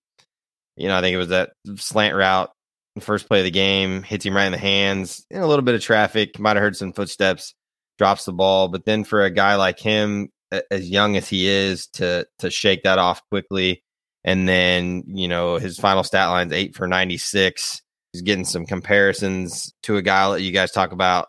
you 0.75 0.87
know, 0.87 0.97
I 0.97 1.01
think 1.01 1.15
it 1.15 1.17
was 1.17 1.29
that 1.29 1.51
slant 1.75 2.15
route, 2.15 2.51
first 2.99 3.27
play 3.27 3.39
of 3.39 3.45
the 3.45 3.51
game, 3.51 4.03
hits 4.03 4.25
him 4.25 4.35
right 4.35 4.45
in 4.45 4.51
the 4.51 4.57
hands, 4.57 5.25
in 5.31 5.41
a 5.41 5.47
little 5.47 5.65
bit 5.65 5.75
of 5.75 5.81
traffic, 5.81 6.37
might 6.39 6.57
have 6.57 6.63
heard 6.63 6.77
some 6.77 6.93
footsteps, 6.93 7.53
drops 7.97 8.25
the 8.25 8.33
ball. 8.33 8.67
But 8.67 8.85
then 8.85 9.03
for 9.03 9.23
a 9.23 9.31
guy 9.31 9.55
like 9.55 9.79
him, 9.79 10.29
as 10.71 10.89
young 10.89 11.17
as 11.17 11.27
he 11.27 11.47
is, 11.47 11.87
to 11.93 12.27
to 12.39 12.49
shake 12.49 12.83
that 12.83 12.99
off 12.99 13.21
quickly, 13.29 13.83
and 14.23 14.47
then 14.47 15.03
you 15.07 15.27
know 15.27 15.57
his 15.57 15.79
final 15.79 16.03
stat 16.03 16.29
line's 16.29 16.53
eight 16.53 16.75
for 16.75 16.87
ninety 16.87 17.17
six. 17.17 17.81
He's 18.13 18.21
getting 18.21 18.45
some 18.45 18.65
comparisons 18.65 19.73
to 19.83 19.97
a 19.97 20.01
guy 20.01 20.31
that 20.31 20.41
you 20.41 20.51
guys 20.51 20.71
talk 20.71 20.91
about 20.91 21.27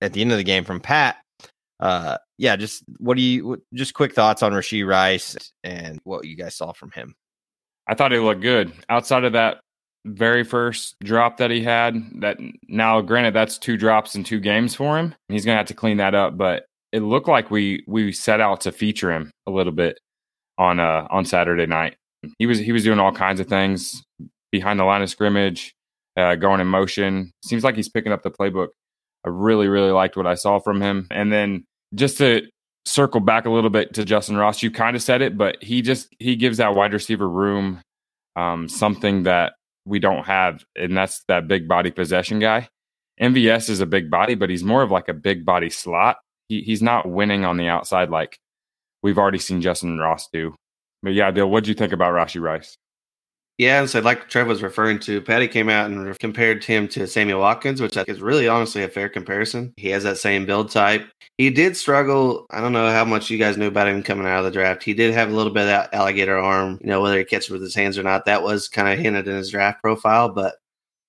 at 0.00 0.12
the 0.12 0.20
end 0.20 0.32
of 0.32 0.38
the 0.38 0.44
game 0.44 0.64
from 0.64 0.80
Pat. 0.80 1.16
Uh, 1.80 2.18
yeah, 2.38 2.56
just 2.56 2.82
what 2.98 3.16
do 3.16 3.22
you 3.22 3.62
just 3.74 3.94
quick 3.94 4.14
thoughts 4.14 4.42
on 4.42 4.52
Rashee 4.52 4.86
Rice 4.86 5.36
and 5.62 6.00
what 6.04 6.24
you 6.24 6.36
guys 6.36 6.56
saw 6.56 6.72
from 6.72 6.90
him? 6.90 7.14
I 7.86 7.94
thought 7.94 8.12
he 8.12 8.18
looked 8.18 8.42
good 8.42 8.72
outside 8.88 9.24
of 9.24 9.32
that 9.32 9.58
very 10.08 10.44
first 10.44 10.96
drop 11.00 11.36
that 11.38 11.50
he 11.50 11.62
had. 11.62 11.94
That 12.20 12.38
now, 12.68 13.00
granted, 13.00 13.34
that's 13.34 13.58
two 13.58 13.76
drops 13.76 14.14
in 14.14 14.24
two 14.24 14.40
games 14.40 14.74
for 14.74 14.98
him. 14.98 15.14
He's 15.28 15.44
gonna 15.44 15.58
have 15.58 15.66
to 15.66 15.74
clean 15.74 15.98
that 15.98 16.14
up, 16.14 16.36
but 16.36 16.66
it 16.92 17.00
looked 17.00 17.28
like 17.28 17.50
we 17.50 17.84
we 17.86 18.12
set 18.12 18.40
out 18.40 18.62
to 18.62 18.72
feature 18.72 19.12
him 19.12 19.30
a 19.46 19.50
little 19.50 19.72
bit 19.72 19.98
on 20.56 20.80
uh 20.80 21.06
on 21.10 21.24
Saturday 21.24 21.66
night. 21.66 21.96
He 22.38 22.46
was 22.46 22.58
he 22.58 22.72
was 22.72 22.84
doing 22.84 22.98
all 22.98 23.12
kinds 23.12 23.40
of 23.40 23.46
things 23.46 24.02
behind 24.50 24.80
the 24.80 24.84
line 24.84 25.02
of 25.02 25.10
scrimmage, 25.10 25.72
uh, 26.16 26.34
going 26.34 26.60
in 26.60 26.66
motion. 26.66 27.30
Seems 27.44 27.64
like 27.64 27.76
he's 27.76 27.88
picking 27.88 28.12
up 28.12 28.22
the 28.22 28.30
playbook. 28.30 28.68
I 29.24 29.28
really 29.30 29.68
really 29.68 29.90
liked 29.90 30.16
what 30.16 30.26
I 30.26 30.34
saw 30.34 30.58
from 30.58 30.80
him, 30.80 31.06
and 31.10 31.32
then 31.32 31.64
just 31.94 32.18
to 32.18 32.42
circle 32.88 33.20
back 33.20 33.44
a 33.44 33.50
little 33.50 33.70
bit 33.70 33.94
to 33.94 34.04
Justin 34.04 34.36
Ross, 34.36 34.62
you 34.62 34.70
kind 34.70 34.96
of 34.96 35.02
said 35.02 35.22
it, 35.22 35.36
but 35.36 35.62
he 35.62 35.82
just 35.82 36.08
he 36.18 36.36
gives 36.36 36.58
that 36.58 36.74
wide 36.74 36.92
receiver 36.92 37.28
room 37.28 37.80
um, 38.36 38.68
something 38.68 39.24
that 39.24 39.54
we 39.88 39.98
don't 39.98 40.24
have, 40.26 40.64
and 40.76 40.96
that's 40.96 41.24
that 41.28 41.48
big 41.48 41.66
body 41.66 41.90
possession 41.90 42.38
guy. 42.38 42.68
MVS 43.20 43.68
is 43.70 43.80
a 43.80 43.86
big 43.86 44.10
body, 44.10 44.34
but 44.34 44.50
he's 44.50 44.62
more 44.62 44.82
of 44.82 44.90
like 44.90 45.08
a 45.08 45.14
big 45.14 45.44
body 45.44 45.70
slot. 45.70 46.18
He, 46.48 46.62
he's 46.62 46.82
not 46.82 47.08
winning 47.08 47.44
on 47.44 47.56
the 47.56 47.68
outside 47.68 48.10
like 48.10 48.38
we've 49.02 49.18
already 49.18 49.38
seen 49.38 49.60
Justin 49.60 49.98
Ross 49.98 50.28
do. 50.32 50.54
But 51.02 51.14
yeah, 51.14 51.30
Bill, 51.30 51.50
what 51.50 51.64
do 51.64 51.70
you 51.70 51.74
think 51.74 51.92
about 51.92 52.12
Rashee 52.12 52.40
Rice? 52.40 52.76
Yeah, 53.58 53.80
and 53.80 53.90
so 53.90 53.98
like 53.98 54.28
Trev 54.28 54.46
was 54.46 54.62
referring 54.62 55.00
to, 55.00 55.20
Patty 55.20 55.48
came 55.48 55.68
out 55.68 55.90
and 55.90 56.16
compared 56.20 56.62
him 56.62 56.86
to 56.88 57.08
Sammy 57.08 57.34
Watkins, 57.34 57.80
which 57.80 57.96
is 57.96 58.20
really 58.20 58.46
honestly 58.46 58.84
a 58.84 58.88
fair 58.88 59.08
comparison. 59.08 59.74
He 59.76 59.88
has 59.88 60.04
that 60.04 60.18
same 60.18 60.46
build 60.46 60.70
type. 60.70 61.08
He 61.38 61.50
did 61.50 61.76
struggle. 61.76 62.46
I 62.50 62.60
don't 62.60 62.72
know 62.72 62.90
how 62.92 63.04
much 63.04 63.30
you 63.30 63.38
guys 63.38 63.56
knew 63.56 63.66
about 63.66 63.88
him 63.88 64.04
coming 64.04 64.28
out 64.28 64.38
of 64.38 64.44
the 64.44 64.52
draft. 64.52 64.84
He 64.84 64.94
did 64.94 65.12
have 65.12 65.28
a 65.28 65.34
little 65.34 65.52
bit 65.52 65.62
of 65.62 65.68
that 65.68 65.92
alligator 65.92 66.38
arm, 66.38 66.78
you 66.80 66.86
know, 66.86 67.00
whether 67.00 67.18
he 67.18 67.24
catches 67.24 67.50
with 67.50 67.60
his 67.60 67.74
hands 67.74 67.98
or 67.98 68.04
not. 68.04 68.26
That 68.26 68.44
was 68.44 68.68
kind 68.68 68.88
of 68.88 68.98
hinted 69.00 69.26
in 69.26 69.36
his 69.36 69.50
draft 69.50 69.82
profile, 69.82 70.28
but 70.28 70.54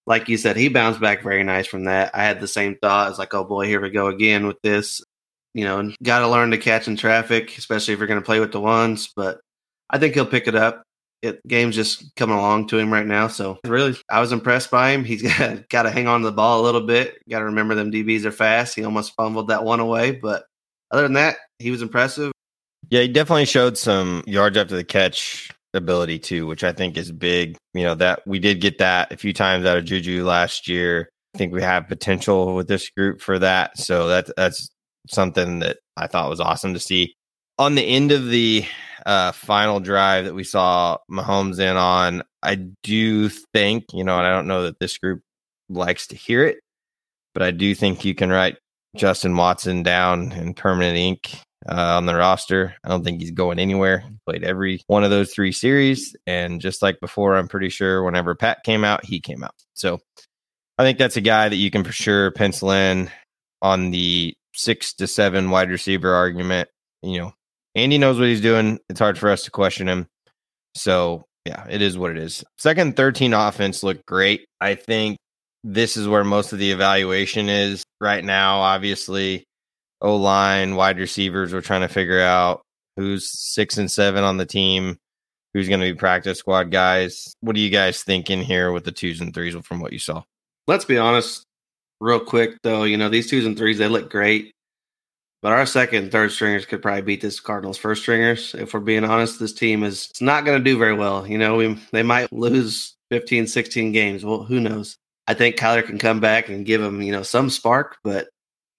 like 0.07 0.27
you 0.27 0.37
said, 0.37 0.57
he 0.57 0.69
bounced 0.69 0.99
back 0.99 1.21
very 1.21 1.43
nice 1.43 1.67
from 1.67 1.83
that. 1.83 2.09
I 2.15 2.23
had 2.23 2.39
the 2.39 2.47
same 2.47 2.77
thought. 2.81 3.11
It's 3.11 3.19
like, 3.19 3.33
oh 3.35 3.43
boy, 3.43 3.67
here 3.67 3.79
we 3.79 3.91
go 3.91 4.07
again 4.07 4.47
with 4.47 4.59
this. 4.63 5.03
You 5.53 5.65
know, 5.65 5.91
got 6.01 6.19
to 6.19 6.27
learn 6.27 6.49
to 6.49 6.57
catch 6.57 6.87
in 6.87 6.95
traffic, 6.95 7.55
especially 7.59 7.93
if 7.93 7.99
you're 7.99 8.07
going 8.07 8.19
to 8.19 8.25
play 8.25 8.39
with 8.39 8.51
the 8.51 8.59
ones. 8.59 9.11
But 9.15 9.39
I 9.87 9.99
think 9.99 10.15
he'll 10.15 10.25
pick 10.25 10.47
it 10.47 10.55
up 10.55 10.83
it 11.21 11.45
game's 11.47 11.75
just 11.75 12.15
coming 12.15 12.37
along 12.37 12.67
to 12.67 12.77
him 12.77 12.91
right 12.91 13.05
now. 13.05 13.27
So 13.27 13.59
really, 13.65 13.95
I 14.09 14.19
was 14.19 14.31
impressed 14.31 14.71
by 14.71 14.91
him. 14.91 15.03
He's 15.03 15.21
got, 15.69 15.83
to 15.83 15.89
hang 15.89 16.07
on 16.07 16.21
to 16.21 16.27
the 16.27 16.35
ball 16.35 16.61
a 16.61 16.63
little 16.63 16.85
bit. 16.85 17.17
Got 17.29 17.39
to 17.39 17.45
remember 17.45 17.75
them 17.75 17.91
DBs 17.91 18.25
are 18.25 18.31
fast. 18.31 18.75
He 18.75 18.83
almost 18.83 19.15
fumbled 19.15 19.49
that 19.49 19.63
one 19.63 19.79
away, 19.79 20.11
but 20.11 20.45
other 20.91 21.03
than 21.03 21.13
that, 21.13 21.37
he 21.59 21.71
was 21.71 21.81
impressive. 21.81 22.31
Yeah, 22.89 23.01
he 23.01 23.07
definitely 23.07 23.45
showed 23.45 23.77
some 23.77 24.23
yards 24.25 24.57
after 24.57 24.75
the 24.75 24.83
catch 24.83 25.51
ability 25.73 26.19
too, 26.19 26.47
which 26.47 26.63
I 26.63 26.71
think 26.71 26.97
is 26.97 27.11
big. 27.11 27.57
You 27.73 27.83
know 27.83 27.95
that 27.95 28.25
we 28.25 28.39
did 28.39 28.61
get 28.61 28.79
that 28.79 29.11
a 29.11 29.17
few 29.17 29.33
times 29.33 29.65
out 29.65 29.77
of 29.77 29.85
Juju 29.85 30.25
last 30.25 30.67
year. 30.67 31.09
I 31.35 31.37
think 31.37 31.53
we 31.53 31.61
have 31.61 31.87
potential 31.87 32.55
with 32.55 32.67
this 32.67 32.89
group 32.89 33.21
for 33.21 33.37
that. 33.39 33.77
So 33.77 34.07
that 34.07 34.31
that's 34.35 34.69
something 35.07 35.59
that 35.59 35.77
I 35.95 36.07
thought 36.07 36.29
was 36.29 36.39
awesome 36.39 36.73
to 36.73 36.79
see. 36.79 37.15
On 37.59 37.75
the 37.75 37.83
end 37.83 38.11
of 38.11 38.27
the 38.29 38.65
uh, 39.05 39.31
final 39.33 39.79
drive 39.79 40.25
that 40.25 40.33
we 40.33 40.43
saw 40.43 40.97
Mahomes 41.11 41.59
in 41.59 41.77
on, 41.77 42.23
I 42.41 42.55
do 42.83 43.29
think, 43.29 43.85
you 43.93 44.03
know, 44.03 44.17
and 44.17 44.25
I 44.25 44.31
don't 44.31 44.47
know 44.47 44.63
that 44.63 44.79
this 44.79 44.97
group 44.97 45.21
likes 45.69 46.07
to 46.07 46.15
hear 46.15 46.45
it, 46.45 46.59
but 47.33 47.43
I 47.43 47.51
do 47.51 47.75
think 47.75 48.03
you 48.03 48.15
can 48.15 48.29
write 48.29 48.57
Justin 48.95 49.35
Watson 49.35 49.83
down 49.83 50.31
in 50.31 50.53
permanent 50.53 50.97
ink 50.97 51.39
uh, 51.67 51.97
on 51.97 52.05
the 52.05 52.15
roster. 52.15 52.75
I 52.83 52.89
don't 52.89 53.03
think 53.03 53.19
he's 53.19 53.31
going 53.31 53.59
anywhere. 53.59 53.99
He 53.99 54.17
played 54.25 54.43
every 54.43 54.81
one 54.87 55.03
of 55.03 55.09
those 55.09 55.33
three 55.33 55.51
series. 55.51 56.15
And 56.25 56.61
just 56.61 56.81
like 56.81 56.99
before, 56.99 57.35
I'm 57.35 57.47
pretty 57.47 57.69
sure 57.69 58.03
whenever 58.03 58.35
Pat 58.35 58.63
came 58.63 58.83
out, 58.83 59.05
he 59.05 59.19
came 59.19 59.43
out. 59.43 59.55
So 59.73 59.99
I 60.77 60.83
think 60.83 60.97
that's 60.97 61.17
a 61.17 61.21
guy 61.21 61.49
that 61.49 61.55
you 61.55 61.69
can 61.69 61.83
for 61.83 61.91
sure 61.91 62.31
pencil 62.31 62.71
in 62.71 63.09
on 63.61 63.91
the 63.91 64.35
six 64.53 64.93
to 64.93 65.07
seven 65.07 65.49
wide 65.49 65.69
receiver 65.69 66.13
argument. 66.13 66.69
You 67.01 67.19
know, 67.19 67.33
Andy 67.75 67.97
knows 67.97 68.19
what 68.19 68.27
he's 68.27 68.41
doing. 68.41 68.79
It's 68.89 68.99
hard 68.99 69.17
for 69.17 69.29
us 69.29 69.43
to 69.43 69.51
question 69.51 69.87
him. 69.87 70.07
So, 70.75 71.25
yeah, 71.45 71.65
it 71.69 71.81
is 71.81 71.97
what 71.97 72.11
it 72.11 72.17
is. 72.17 72.43
Second 72.57 72.95
13 72.95 73.33
offense 73.33 73.83
looked 73.83 74.05
great. 74.05 74.45
I 74.59 74.75
think 74.75 75.17
this 75.63 75.97
is 75.97 76.07
where 76.07 76.23
most 76.23 76.53
of 76.53 76.59
the 76.59 76.71
evaluation 76.71 77.49
is 77.49 77.83
right 77.99 78.23
now. 78.23 78.59
Obviously, 78.59 79.43
O 80.01 80.15
line, 80.15 80.75
wide 80.75 80.99
receivers, 80.99 81.53
we're 81.53 81.61
trying 81.61 81.81
to 81.81 81.87
figure 81.87 82.21
out 82.21 82.61
who's 82.95 83.29
six 83.29 83.77
and 83.77 83.91
seven 83.91 84.23
on 84.23 84.37
the 84.37 84.45
team, 84.45 84.97
who's 85.53 85.67
going 85.67 85.81
to 85.81 85.91
be 85.91 85.97
practice 85.97 86.39
squad 86.39 86.71
guys. 86.71 87.33
What 87.41 87.55
are 87.55 87.59
you 87.59 87.69
guys 87.69 88.03
thinking 88.03 88.41
here 88.41 88.71
with 88.71 88.85
the 88.85 88.91
twos 88.91 89.21
and 89.21 89.33
threes 89.33 89.55
from 89.63 89.79
what 89.79 89.93
you 89.93 89.99
saw? 89.99 90.23
Let's 90.67 90.85
be 90.85 90.97
honest, 90.97 91.43
real 91.99 92.19
quick 92.19 92.57
though. 92.63 92.83
You 92.83 92.97
know, 92.97 93.09
these 93.09 93.29
twos 93.29 93.45
and 93.45 93.57
threes, 93.57 93.77
they 93.77 93.87
look 93.87 94.09
great. 94.09 94.53
But 95.41 95.53
our 95.53 95.65
second 95.65 96.03
and 96.03 96.11
third 96.11 96.31
stringers 96.31 96.65
could 96.65 96.81
probably 96.81 97.01
beat 97.01 97.21
this 97.21 97.39
Cardinals 97.39 97.77
first 97.77 98.01
stringers. 98.01 98.53
If 98.55 98.73
we're 98.73 98.81
being 98.81 99.05
honest, 99.05 99.39
this 99.39 99.53
team 99.53 99.83
is 99.83 100.07
it's 100.09 100.21
not 100.21 100.43
going 100.43 100.57
to 100.57 100.63
do 100.63 100.77
very 100.77 100.93
well. 100.93 101.25
You 101.25 101.37
know, 101.37 101.55
we 101.55 101.79
they 101.91 102.03
might 102.03 102.31
lose 102.33 102.95
15, 103.11 103.47
16 103.47 103.91
games. 103.91 104.25
Well, 104.25 104.43
who 104.43 104.59
knows? 104.59 104.97
I 105.27 105.33
think 105.33 105.55
Kyler 105.55 105.85
can 105.85 105.97
come 105.97 106.19
back 106.19 106.49
and 106.49 106.65
give 106.65 106.81
them, 106.81 107.01
you 107.01 107.11
know, 107.11 107.23
some 107.23 107.49
spark, 107.49 107.97
but 108.03 108.29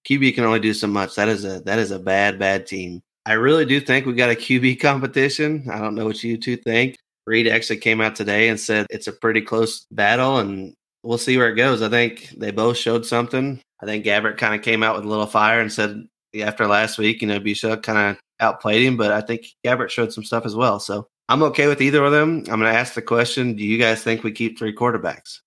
QB 0.08 0.34
can 0.34 0.44
only 0.44 0.60
do 0.60 0.74
so 0.74 0.86
much. 0.86 1.14
That 1.14 1.28
is 1.28 1.44
a 1.44 1.60
that 1.60 1.78
is 1.78 1.90
a 1.90 1.98
bad, 1.98 2.38
bad 2.38 2.66
team. 2.66 3.02
I 3.26 3.34
really 3.34 3.64
do 3.64 3.80
think 3.80 4.04
we 4.04 4.14
got 4.14 4.30
a 4.30 4.34
QB 4.34 4.80
competition. 4.82 5.66
I 5.70 5.78
don't 5.78 5.94
know 5.94 6.06
what 6.06 6.22
you 6.22 6.36
two 6.36 6.56
think. 6.56 6.96
Reid 7.26 7.46
actually 7.46 7.76
came 7.78 8.00
out 8.00 8.16
today 8.16 8.48
and 8.48 8.58
said 8.58 8.86
it's 8.90 9.06
a 9.06 9.12
pretty 9.12 9.40
close 9.40 9.86
battle, 9.90 10.38
and 10.38 10.74
we'll 11.02 11.18
see 11.18 11.38
where 11.38 11.50
it 11.50 11.56
goes. 11.56 11.82
I 11.82 11.88
think 11.88 12.34
they 12.36 12.50
both 12.50 12.76
showed 12.76 13.06
something. 13.06 13.60
I 13.82 13.86
think 13.86 14.04
Gabbert 14.04 14.36
kind 14.36 14.54
of 14.54 14.62
came 14.62 14.82
out 14.82 14.96
with 14.96 15.04
a 15.04 15.08
little 15.08 15.26
fire 15.26 15.60
and 15.60 15.72
said, 15.72 16.04
after 16.42 16.66
last 16.66 16.98
week, 16.98 17.22
you 17.22 17.28
know, 17.28 17.40
Bishop 17.40 17.82
kind 17.82 17.98
of 17.98 18.22
outplayed 18.40 18.82
him, 18.82 18.96
but 18.96 19.12
I 19.12 19.20
think 19.20 19.46
Gabbert 19.64 19.90
showed 19.90 20.12
some 20.12 20.24
stuff 20.24 20.46
as 20.46 20.54
well. 20.54 20.80
So 20.80 21.06
I'm 21.28 21.42
okay 21.44 21.66
with 21.66 21.80
either 21.80 22.04
of 22.04 22.12
them. 22.12 22.38
I'm 22.48 22.60
going 22.60 22.72
to 22.72 22.78
ask 22.78 22.94
the 22.94 23.02
question 23.02 23.54
Do 23.54 23.64
you 23.64 23.78
guys 23.78 24.02
think 24.02 24.22
we 24.22 24.32
keep 24.32 24.58
three 24.58 24.74
quarterbacks? 24.74 25.38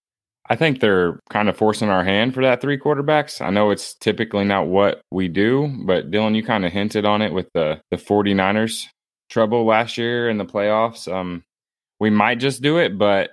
I 0.50 0.56
think 0.56 0.80
they're 0.82 1.20
kind 1.30 1.48
of 1.48 1.56
forcing 1.56 1.90
our 1.90 2.04
hand 2.04 2.34
for 2.34 2.42
that 2.44 2.60
three 2.60 2.78
quarterbacks. 2.78 3.40
I 3.40 3.50
know 3.50 3.72
it's 3.72 3.94
typically 3.96 4.44
not 4.44 4.68
what 4.68 5.02
we 5.10 5.30
do, 5.30 5.74
but 5.86 6.12
Dylan, 6.12 6.36
you 6.36 6.44
kind 6.44 6.66
of 6.66 6.74
hinted 6.74 7.06
on 7.06 7.22
it 7.22 7.32
with 7.32 7.48
the, 7.54 7.82
the 7.92 7.98
49ers 7.98 8.86
trouble 9.30 9.66
last 9.66 9.98
year 9.98 10.30
in 10.30 10.38
the 10.38 10.46
playoffs. 10.46 11.12
Um, 11.12 11.44
we 12.00 12.10
might 12.10 12.40
just 12.40 12.62
do 12.62 12.78
it, 12.78 12.98
but 12.98 13.32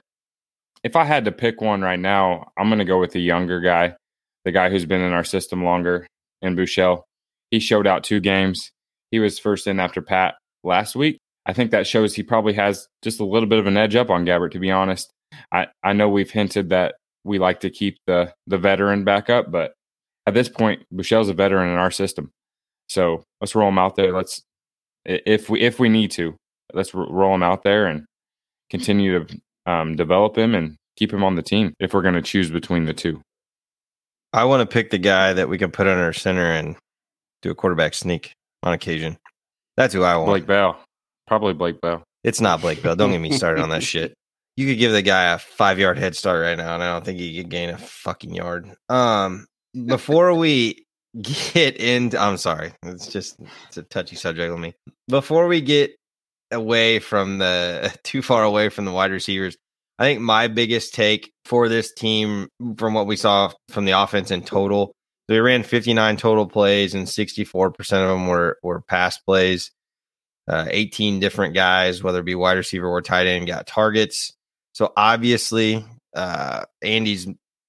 if 0.85 0.95
I 0.95 1.05
had 1.05 1.25
to 1.25 1.33
pick 1.33 1.61
one 1.61 1.83
right 1.83 1.99
now, 1.99 2.53
I'm 2.57 2.69
going 2.69 2.79
to 2.79 2.85
go 2.85 3.01
with 3.01 3.11
the 3.11 3.21
younger 3.21 3.61
guy, 3.61 3.97
the 4.45 4.53
guy 4.53 4.71
who's 4.71 4.87
been 4.87 5.01
in 5.01 5.13
our 5.13 5.25
system 5.25 5.65
longer, 5.65 6.07
in 6.43 6.57
Buechele. 6.57 7.03
He 7.51 7.61
showed 7.61 7.87
out 7.87 8.05
two 8.05 8.21
games. 8.21 8.71
He 9.11 9.19
was 9.19 9.39
first 9.39 9.67
in 9.67 9.81
after 9.81 10.03
Pat 10.03 10.35
last 10.63 10.95
week. 10.95 11.19
I 11.47 11.53
think 11.53 11.71
that 11.71 11.87
shows 11.87 12.15
he 12.15 12.23
probably 12.23 12.53
has 12.55 12.87
just 13.03 13.21
a 13.21 13.25
little 13.25 13.49
bit 13.49 13.59
of 13.59 13.67
an 13.67 13.77
edge 13.77 13.97
up 13.97 14.11
on 14.11 14.25
Gabbert, 14.25 14.53
to 14.53 14.59
be 14.59 14.71
honest. 14.71 15.11
I, 15.53 15.69
I 15.83 15.93
know 15.93 16.09
we've 16.09 16.31
hinted 16.31 16.69
that 16.71 16.95
we 17.25 17.39
like 17.39 17.61
to 17.61 17.71
keep 17.71 17.99
the 18.07 18.33
the 18.47 18.59
veteran 18.59 19.05
back 19.05 19.31
up, 19.31 19.51
but 19.51 19.73
at 20.27 20.35
this 20.35 20.49
point, 20.49 20.83
Buechele's 20.93 21.29
a 21.29 21.35
veteran 21.35 21.71
in 21.71 21.79
our 21.79 21.91
system. 21.91 22.31
So 22.89 23.25
let's 23.41 23.55
roll 23.55 23.69
him 23.69 23.79
out 23.79 23.97
there. 23.97 24.13
Let's 24.13 24.43
if 25.05 25.49
we 25.49 25.61
if 25.61 25.79
we 25.79 25.89
need 25.89 26.11
to, 26.13 26.37
let's 26.73 26.95
roll 26.95 27.35
him 27.35 27.43
out 27.43 27.63
there 27.63 27.87
and 27.87 28.05
continue 28.69 29.25
to 29.25 29.41
um, 29.67 29.97
develop 29.97 30.37
him 30.37 30.55
and 30.55 30.77
keep 30.97 31.13
him 31.13 31.25
on 31.25 31.35
the 31.35 31.43
team 31.43 31.75
if 31.81 31.95
we're 31.95 32.03
going 32.03 32.15
to 32.15 32.23
choose 32.23 32.51
between 32.51 32.85
the 32.85 32.95
two. 32.95 33.21
I 34.33 34.45
want 34.45 34.61
to 34.61 34.73
pick 34.73 34.91
the 34.91 34.99
guy 34.99 35.33
that 35.33 35.49
we 35.49 35.59
can 35.59 35.71
put 35.71 35.87
on 35.87 35.99
our 35.99 36.13
center 36.13 36.53
and 36.53 36.77
do 37.43 37.51
a 37.51 37.55
quarterback 37.55 37.95
sneak 37.95 38.33
on 38.63 38.73
occasion. 38.73 39.19
That's 39.77 39.95
who 39.95 40.03
I 40.03 40.17
want. 40.17 40.29
Blake 40.29 40.47
Bell. 40.47 40.83
Probably 41.27 41.55
Blake 41.55 41.81
Bell. 41.81 42.03
It's 42.25 42.41
not 42.41 42.61
Blake 42.61 42.83
Bell. 42.83 42.97
Don't 42.97 43.13
get 43.13 43.21
me 43.21 43.33
started 43.37 43.63
on 43.63 43.71
that 43.71 43.83
shit. 43.83 44.15
You 44.57 44.67
could 44.67 44.79
give 44.79 44.93
the 44.93 45.03
guy 45.03 45.33
a 45.33 45.39
five 45.39 45.79
yard 45.79 45.99
head 45.99 46.15
start 46.15 46.43
right 46.43 46.59
now, 46.59 46.75
and 46.75 46.83
I 46.83 46.93
don't 46.93 47.05
think 47.05 47.19
he 47.19 47.37
could 47.37 47.51
gain 47.51 47.71
a 47.71 47.79
fucking 47.79 48.35
yard. 48.35 48.71
Um, 48.89 49.47
before 49.87 50.35
we 50.35 50.85
get 51.23 51.77
into, 51.77 52.21
I'm 52.21 52.37
sorry, 52.37 52.73
it's 52.83 53.07
just 53.07 53.41
it's 53.69 53.79
a 53.79 53.83
touchy 53.85 54.17
subject 54.17 54.53
with 54.53 54.61
me. 54.61 54.75
Before 55.09 55.47
we 55.47 55.61
get 55.61 55.97
away 56.51 56.99
from 56.99 57.39
the 57.39 57.95
too 58.05 58.23
far 58.23 58.43
away 58.45 58.69
from 58.69 58.85
the 58.85 58.93
wide 58.93 59.13
receivers, 59.13 59.57
I 59.99 60.05
think 60.05 60.21
my 60.21 60.49
biggest 60.49 60.95
take 60.95 61.31
for 61.45 61.69
this 61.69 61.93
team, 61.93 62.49
from 62.77 62.95
what 62.95 63.07
we 63.07 63.17
saw 63.17 63.53
from 63.71 63.85
the 63.85 63.93
offense 63.93 64.31
in 64.31 64.43
total, 64.43 64.93
they 65.31 65.39
ran 65.39 65.63
59 65.63 66.17
total 66.17 66.45
plays, 66.45 66.93
and 66.93 67.07
64% 67.07 67.79
of 67.79 68.09
them 68.09 68.27
were 68.27 68.59
were 68.65 68.81
pass 68.81 69.17
plays. 69.17 69.71
Uh, 70.49 70.67
18 70.69 71.21
different 71.21 71.55
guys, 71.55 72.03
whether 72.03 72.19
it 72.19 72.25
be 72.25 72.35
wide 72.35 72.57
receiver 72.57 72.89
or 72.89 73.01
tight 73.01 73.29
end, 73.29 73.47
got 73.47 73.65
targets. 73.65 74.33
So 74.73 74.93
obviously, 74.97 75.85
uh, 76.17 76.65
Andy's 76.83 77.29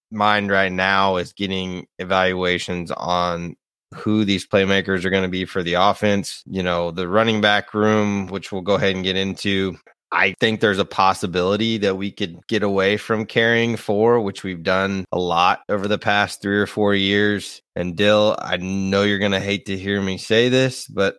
mind 0.09 0.49
right 0.49 0.71
now 0.71 1.17
is 1.17 1.33
getting 1.33 1.85
evaluations 1.99 2.89
on 2.89 3.55
who 3.93 4.25
these 4.25 4.47
playmakers 4.47 5.05
are 5.05 5.11
going 5.11 5.21
to 5.21 5.29
be 5.29 5.45
for 5.45 5.61
the 5.61 5.75
offense. 5.75 6.41
You 6.47 6.63
know, 6.63 6.89
the 6.89 7.07
running 7.07 7.41
back 7.41 7.75
room, 7.75 8.25
which 8.25 8.51
we'll 8.51 8.61
go 8.63 8.73
ahead 8.73 8.95
and 8.95 9.03
get 9.03 9.17
into. 9.17 9.77
I 10.11 10.35
think 10.39 10.59
there's 10.59 10.79
a 10.79 10.85
possibility 10.85 11.77
that 11.79 11.95
we 11.95 12.11
could 12.11 12.45
get 12.47 12.63
away 12.63 12.97
from 12.97 13.25
carrying 13.25 13.77
four, 13.77 14.19
which 14.19 14.43
we've 14.43 14.63
done 14.63 15.05
a 15.11 15.19
lot 15.19 15.61
over 15.69 15.87
the 15.87 15.97
past 15.97 16.41
three 16.41 16.59
or 16.59 16.67
four 16.67 16.93
years. 16.93 17.61
And 17.75 17.95
Dill, 17.95 18.35
I 18.39 18.57
know 18.57 19.03
you're 19.03 19.19
going 19.19 19.31
to 19.31 19.39
hate 19.39 19.67
to 19.67 19.77
hear 19.77 20.01
me 20.01 20.17
say 20.17 20.49
this, 20.49 20.85
but 20.87 21.17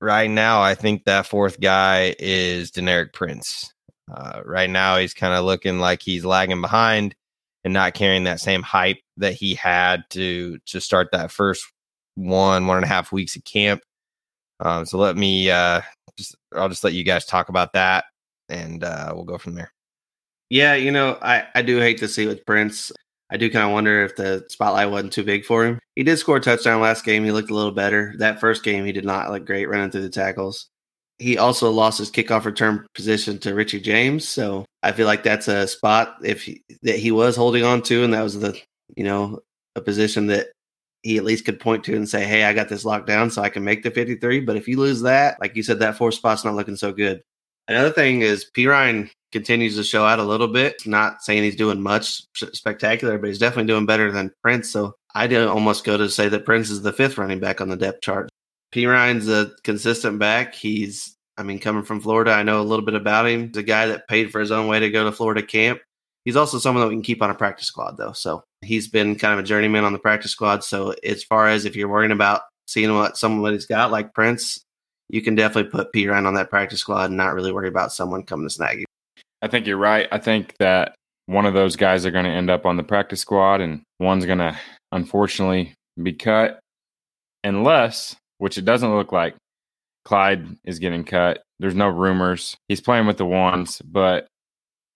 right 0.00 0.28
now, 0.28 0.60
I 0.60 0.74
think 0.74 1.04
that 1.04 1.26
fourth 1.26 1.60
guy 1.60 2.16
is 2.18 2.72
Deneric 2.72 3.12
Prince. 3.12 3.72
Uh, 4.12 4.40
right 4.44 4.68
now, 4.68 4.96
he's 4.96 5.14
kind 5.14 5.34
of 5.34 5.44
looking 5.44 5.78
like 5.78 6.02
he's 6.02 6.24
lagging 6.24 6.60
behind 6.60 7.14
and 7.62 7.72
not 7.72 7.94
carrying 7.94 8.24
that 8.24 8.40
same 8.40 8.62
hype 8.62 8.98
that 9.18 9.34
he 9.34 9.54
had 9.54 10.02
to 10.10 10.58
to 10.66 10.80
start 10.80 11.10
that 11.12 11.30
first 11.30 11.64
one 12.16 12.66
one 12.66 12.76
and 12.76 12.84
a 12.84 12.88
half 12.88 13.12
weeks 13.12 13.36
of 13.36 13.44
camp. 13.44 13.82
Um, 14.58 14.84
so 14.84 14.98
let 14.98 15.16
me 15.16 15.50
uh, 15.50 15.80
just 16.16 16.36
I'll 16.54 16.68
just 16.68 16.84
let 16.84 16.92
you 16.94 17.04
guys 17.04 17.24
talk 17.26 17.48
about 17.48 17.72
that, 17.74 18.04
and 18.48 18.84
uh, 18.84 19.12
we'll 19.14 19.24
go 19.24 19.38
from 19.38 19.54
there. 19.54 19.72
Yeah, 20.50 20.74
you 20.74 20.90
know, 20.90 21.18
I 21.22 21.44
I 21.54 21.62
do 21.62 21.78
hate 21.78 21.98
to 21.98 22.08
see 22.08 22.26
with 22.26 22.44
Prince. 22.46 22.92
I 23.30 23.36
do 23.36 23.48
kind 23.50 23.64
of 23.64 23.72
wonder 23.72 24.04
if 24.04 24.16
the 24.16 24.44
spotlight 24.48 24.90
wasn't 24.90 25.12
too 25.12 25.22
big 25.22 25.44
for 25.44 25.64
him. 25.64 25.78
He 25.94 26.02
did 26.02 26.18
score 26.18 26.38
a 26.38 26.40
touchdown 26.40 26.80
last 26.80 27.04
game. 27.04 27.24
He 27.24 27.30
looked 27.30 27.50
a 27.50 27.54
little 27.54 27.70
better. 27.70 28.14
That 28.18 28.40
first 28.40 28.64
game, 28.64 28.84
he 28.84 28.90
did 28.92 29.04
not 29.04 29.30
look 29.30 29.46
great 29.46 29.68
running 29.68 29.90
through 29.90 30.02
the 30.02 30.08
tackles. 30.08 30.68
he 31.20 31.36
also 31.38 31.70
lost 31.70 31.98
his 31.98 32.10
kickoff 32.10 32.44
return 32.46 32.86
position 32.94 33.38
to 33.38 33.54
Richie 33.54 33.80
James. 33.80 34.26
So 34.28 34.64
I 34.82 34.92
feel 34.92 35.06
like 35.06 35.22
that's 35.22 35.48
a 35.48 35.68
spot 35.68 36.16
if 36.24 36.42
he, 36.42 36.62
that 36.82 36.98
he 36.98 37.12
was 37.12 37.36
holding 37.36 37.62
on 37.64 37.82
to, 37.82 38.02
and 38.02 38.12
that 38.14 38.22
was 38.22 38.40
the 38.40 38.58
you 38.96 39.04
know 39.04 39.38
a 39.76 39.80
position 39.80 40.26
that 40.28 40.48
he 41.02 41.16
at 41.16 41.24
least 41.24 41.44
could 41.44 41.60
point 41.60 41.84
to 41.84 41.96
and 41.96 42.08
say, 42.08 42.24
"Hey, 42.24 42.44
I 42.44 42.52
got 42.52 42.68
this 42.68 42.84
locked 42.84 43.06
down, 43.06 43.30
so 43.30 43.42
I 43.42 43.48
can 43.48 43.64
make 43.64 43.82
the 43.82 43.90
53." 43.90 44.40
But 44.40 44.56
if 44.56 44.68
you 44.68 44.78
lose 44.78 45.02
that, 45.02 45.40
like 45.40 45.56
you 45.56 45.62
said, 45.62 45.78
that 45.80 45.96
four 45.96 46.12
spot's 46.12 46.44
not 46.44 46.54
looking 46.54 46.76
so 46.76 46.92
good. 46.92 47.22
Another 47.68 47.90
thing 47.90 48.22
is 48.22 48.50
Perine 48.56 49.10
continues 49.32 49.76
to 49.76 49.84
show 49.84 50.04
out 50.04 50.18
a 50.18 50.24
little 50.24 50.48
bit. 50.48 50.84
Not 50.86 51.22
saying 51.22 51.44
he's 51.44 51.56
doing 51.56 51.80
much 51.80 52.22
spectacular, 52.34 53.18
but 53.18 53.28
he's 53.28 53.38
definitely 53.38 53.68
doing 53.68 53.86
better 53.86 54.10
than 54.10 54.32
Prince. 54.42 54.70
So 54.70 54.94
I 55.14 55.26
would 55.26 55.46
almost 55.46 55.84
go 55.84 55.96
to 55.96 56.10
say 56.10 56.28
that 56.28 56.44
Prince 56.44 56.70
is 56.70 56.82
the 56.82 56.92
fifth 56.92 57.16
running 57.18 57.38
back 57.38 57.60
on 57.60 57.68
the 57.68 57.76
depth 57.76 58.02
chart. 58.02 58.28
Perine's 58.72 59.28
a 59.28 59.52
consistent 59.62 60.18
back. 60.18 60.54
He's, 60.54 61.16
I 61.36 61.42
mean, 61.42 61.58
coming 61.58 61.84
from 61.84 62.00
Florida, 62.00 62.32
I 62.32 62.42
know 62.42 62.60
a 62.60 62.62
little 62.62 62.84
bit 62.84 62.94
about 62.94 63.26
him. 63.26 63.48
He's 63.48 63.56
a 63.56 63.62
guy 63.62 63.86
that 63.86 64.08
paid 64.08 64.30
for 64.30 64.40
his 64.40 64.50
own 64.50 64.68
way 64.68 64.80
to 64.80 64.90
go 64.90 65.04
to 65.04 65.12
Florida 65.12 65.42
camp. 65.42 65.80
He's 66.24 66.36
also 66.36 66.58
someone 66.58 66.82
that 66.82 66.88
we 66.88 66.94
can 66.94 67.02
keep 67.02 67.22
on 67.22 67.30
a 67.30 67.34
practice 67.34 67.66
squad, 67.66 67.96
though. 67.96 68.12
So 68.12 68.44
he's 68.62 68.88
been 68.88 69.16
kind 69.16 69.34
of 69.34 69.40
a 69.40 69.46
journeyman 69.46 69.84
on 69.84 69.92
the 69.92 69.98
practice 69.98 70.32
squad. 70.32 70.64
So 70.64 70.94
as 71.04 71.24
far 71.24 71.48
as 71.48 71.64
if 71.64 71.76
you're 71.76 71.88
worrying 71.88 72.12
about 72.12 72.42
seeing 72.66 72.94
what 72.94 73.16
somebody's 73.16 73.66
got, 73.66 73.90
like 73.90 74.14
Prince, 74.14 74.62
you 75.08 75.22
can 75.22 75.34
definitely 75.34 75.70
put 75.70 75.92
Perine 75.92 76.26
on 76.26 76.34
that 76.34 76.50
practice 76.50 76.80
squad 76.80 77.06
and 77.06 77.16
not 77.16 77.34
really 77.34 77.52
worry 77.52 77.68
about 77.68 77.92
someone 77.92 78.22
coming 78.22 78.46
to 78.46 78.54
snag 78.54 78.80
you. 78.80 78.84
I 79.42 79.48
think 79.48 79.66
you're 79.66 79.76
right. 79.76 80.06
I 80.12 80.18
think 80.18 80.54
that 80.58 80.94
one 81.26 81.46
of 81.46 81.54
those 81.54 81.76
guys 81.76 82.04
are 82.04 82.10
going 82.10 82.24
to 82.24 82.30
end 82.30 82.50
up 82.50 82.66
on 82.66 82.76
the 82.76 82.82
practice 82.82 83.20
squad, 83.20 83.60
and 83.60 83.82
one's 83.98 84.26
going 84.26 84.38
to 84.38 84.58
unfortunately 84.92 85.74
be 86.02 86.12
cut, 86.12 86.60
unless, 87.44 88.16
which 88.38 88.58
it 88.58 88.64
doesn't 88.64 88.94
look 88.94 89.12
like, 89.12 89.34
Clyde 90.04 90.56
is 90.64 90.78
getting 90.78 91.04
cut. 91.04 91.42
There's 91.58 91.74
no 91.74 91.88
rumors. 91.88 92.56
He's 92.68 92.80
playing 92.80 93.06
with 93.06 93.18
the 93.18 93.26
ones, 93.26 93.80
but 93.84 94.26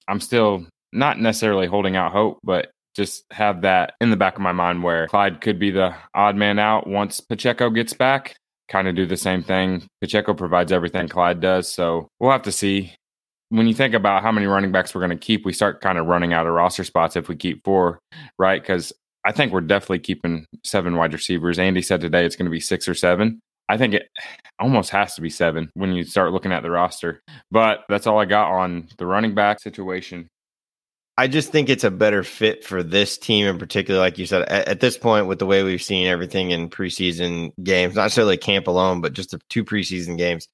I'm 0.08 0.20
still 0.20 0.66
not 0.92 1.20
necessarily 1.20 1.66
holding 1.66 1.96
out 1.96 2.12
hope, 2.12 2.38
but 2.42 2.70
just 2.94 3.24
have 3.32 3.62
that 3.62 3.94
in 4.00 4.10
the 4.10 4.16
back 4.16 4.36
of 4.36 4.40
my 4.40 4.52
mind 4.52 4.82
where 4.82 5.08
Clyde 5.08 5.40
could 5.40 5.58
be 5.58 5.70
the 5.70 5.94
odd 6.14 6.36
man 6.36 6.58
out 6.58 6.86
once 6.86 7.20
Pacheco 7.20 7.70
gets 7.70 7.92
back. 7.92 8.36
Kind 8.68 8.88
of 8.88 8.94
do 8.94 9.06
the 9.06 9.16
same 9.16 9.42
thing. 9.42 9.86
Pacheco 10.00 10.32
provides 10.34 10.72
everything 10.72 11.08
Clyde 11.08 11.40
does. 11.40 11.70
So 11.70 12.08
we'll 12.18 12.30
have 12.30 12.42
to 12.42 12.52
see 12.52 12.94
when 13.50 13.66
you 13.66 13.74
think 13.74 13.94
about 13.94 14.22
how 14.22 14.32
many 14.32 14.46
running 14.46 14.72
backs 14.72 14.94
we're 14.94 15.06
going 15.06 15.16
to 15.16 15.24
keep, 15.24 15.44
we 15.44 15.52
start 15.52 15.80
kind 15.80 15.98
of 15.98 16.06
running 16.06 16.32
out 16.32 16.46
of 16.46 16.52
roster 16.52 16.84
spots 16.84 17.14
if 17.14 17.28
we 17.28 17.36
keep 17.36 17.62
four, 17.64 17.98
right? 18.38 18.60
Because 18.60 18.92
I 19.24 19.32
think 19.32 19.52
we're 19.52 19.60
definitely 19.60 20.00
keeping 20.00 20.46
seven 20.64 20.96
wide 20.96 21.12
receivers. 21.12 21.58
Andy 21.58 21.82
said 21.82 22.00
today 22.00 22.24
it's 22.24 22.36
going 22.36 22.46
to 22.46 22.50
be 22.50 22.60
six 22.60 22.88
or 22.88 22.94
seven. 22.94 23.40
I 23.68 23.78
think 23.78 23.94
it 23.94 24.08
almost 24.58 24.90
has 24.90 25.14
to 25.14 25.22
be 25.22 25.30
seven 25.30 25.70
when 25.74 25.92
you 25.92 26.04
start 26.04 26.32
looking 26.32 26.52
at 26.52 26.62
the 26.62 26.70
roster. 26.70 27.22
But 27.50 27.84
that's 27.88 28.06
all 28.06 28.18
I 28.18 28.26
got 28.26 28.50
on 28.50 28.88
the 28.98 29.06
running 29.06 29.34
back 29.34 29.60
situation. 29.60 30.28
I 31.16 31.28
just 31.28 31.52
think 31.52 31.68
it's 31.68 31.84
a 31.84 31.90
better 31.90 32.24
fit 32.24 32.64
for 32.64 32.82
this 32.82 33.16
team 33.16 33.46
in 33.46 33.58
particular. 33.58 34.00
Like 34.00 34.18
you 34.18 34.26
said, 34.26 34.42
at, 34.48 34.68
at, 34.68 34.80
this 34.80 34.98
point, 34.98 35.26
with 35.26 35.38
the 35.38 35.46
way 35.46 35.62
we've 35.62 35.82
seen 35.82 36.08
everything 36.08 36.50
in 36.50 36.68
preseason 36.68 37.52
games, 37.62 37.94
not 37.94 38.04
necessarily 38.04 38.36
camp 38.36 38.66
alone, 38.66 39.00
but 39.00 39.12
just 39.12 39.30
the 39.30 39.40
two 39.48 39.64
preseason 39.64 40.18
games, 40.18 40.48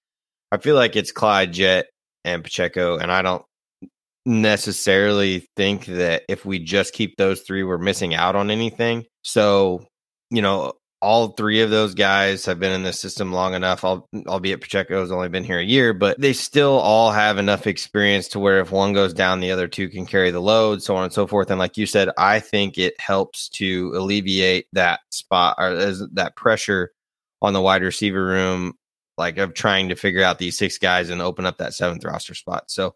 I 0.52 0.58
feel 0.58 0.74
like 0.74 0.96
it's 0.96 1.12
Clyde 1.12 1.52
Jet 1.52 1.86
and 2.24 2.44
Pacheco. 2.44 2.98
And 2.98 3.10
I 3.10 3.22
don't 3.22 3.44
necessarily 4.26 5.48
think 5.56 5.86
that 5.86 6.24
if 6.28 6.44
we 6.44 6.58
just 6.58 6.92
keep 6.92 7.16
those 7.16 7.40
three, 7.40 7.62
we're 7.62 7.78
missing 7.78 8.14
out 8.14 8.36
on 8.36 8.50
anything. 8.50 9.06
So, 9.22 9.86
you 10.30 10.42
know, 10.42 10.74
all 11.02 11.28
three 11.28 11.62
of 11.62 11.70
those 11.70 11.94
guys 11.94 12.44
have 12.44 12.60
been 12.60 12.72
in 12.72 12.82
the 12.82 12.92
system 12.92 13.32
long 13.32 13.54
enough, 13.54 13.84
albeit 13.84 14.60
Pacheco 14.60 15.00
has 15.00 15.10
only 15.10 15.28
been 15.28 15.44
here 15.44 15.58
a 15.58 15.64
year, 15.64 15.94
but 15.94 16.20
they 16.20 16.32
still 16.34 16.78
all 16.78 17.10
have 17.10 17.38
enough 17.38 17.66
experience 17.66 18.28
to 18.28 18.38
where 18.38 18.60
if 18.60 18.70
one 18.70 18.92
goes 18.92 19.14
down, 19.14 19.40
the 19.40 19.50
other 19.50 19.66
two 19.66 19.88
can 19.88 20.04
carry 20.04 20.30
the 20.30 20.40
load, 20.40 20.82
so 20.82 20.96
on 20.96 21.04
and 21.04 21.12
so 21.12 21.26
forth. 21.26 21.50
And 21.50 21.58
like 21.58 21.78
you 21.78 21.86
said, 21.86 22.10
I 22.18 22.40
think 22.40 22.76
it 22.76 23.00
helps 23.00 23.48
to 23.50 23.92
alleviate 23.94 24.66
that 24.74 25.00
spot 25.10 25.56
or 25.58 25.74
that 26.12 26.36
pressure 26.36 26.92
on 27.40 27.54
the 27.54 27.62
wide 27.62 27.82
receiver 27.82 28.24
room 28.24 28.74
like 29.16 29.38
of 29.38 29.54
trying 29.54 29.90
to 29.90 29.94
figure 29.94 30.22
out 30.22 30.38
these 30.38 30.58
six 30.58 30.78
guys 30.78 31.10
and 31.10 31.22
open 31.22 31.46
up 31.46 31.58
that 31.58 31.74
seventh 31.74 32.04
roster 32.04 32.34
spot. 32.34 32.70
So 32.70 32.94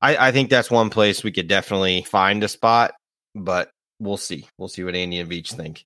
I, 0.00 0.28
I 0.28 0.32
think 0.32 0.50
that's 0.50 0.70
one 0.70 0.90
place 0.90 1.24
we 1.24 1.32
could 1.32 1.48
definitely 1.48 2.02
find 2.02 2.42
a 2.44 2.48
spot, 2.48 2.94
but 3.34 3.70
we'll 3.98 4.16
see. 4.16 4.46
We'll 4.58 4.68
see 4.68 4.84
what 4.84 4.94
Andy 4.94 5.18
and 5.18 5.30
Veach 5.30 5.52
think. 5.52 5.84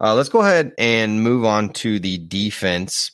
Uh, 0.00 0.14
let's 0.14 0.28
go 0.28 0.40
ahead 0.40 0.72
and 0.78 1.22
move 1.22 1.44
on 1.44 1.70
to 1.70 1.98
the 1.98 2.18
defense. 2.18 3.10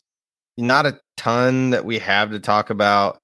Not 0.56 0.86
a 0.86 1.00
ton 1.16 1.70
that 1.70 1.84
we 1.84 1.98
have 1.98 2.30
to 2.30 2.40
talk 2.40 2.70
about. 2.70 3.18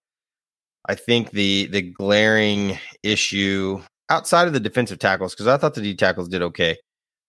I 0.89 0.97
think 0.97 1.31
the 1.31 1.69
the 1.69 1.83
glaring 1.83 2.79
issue 3.03 3.81
outside 4.11 4.49
of 4.49 4.53
the 4.53 4.61
defensive 4.61 4.99
tackles, 4.99 5.33
because 5.33 5.47
I 5.47 5.57
thought 5.57 5.75
the 5.75 5.81
D 5.81 5.95
tackles 5.95 6.29
did 6.29 6.43
okay, 6.43 6.77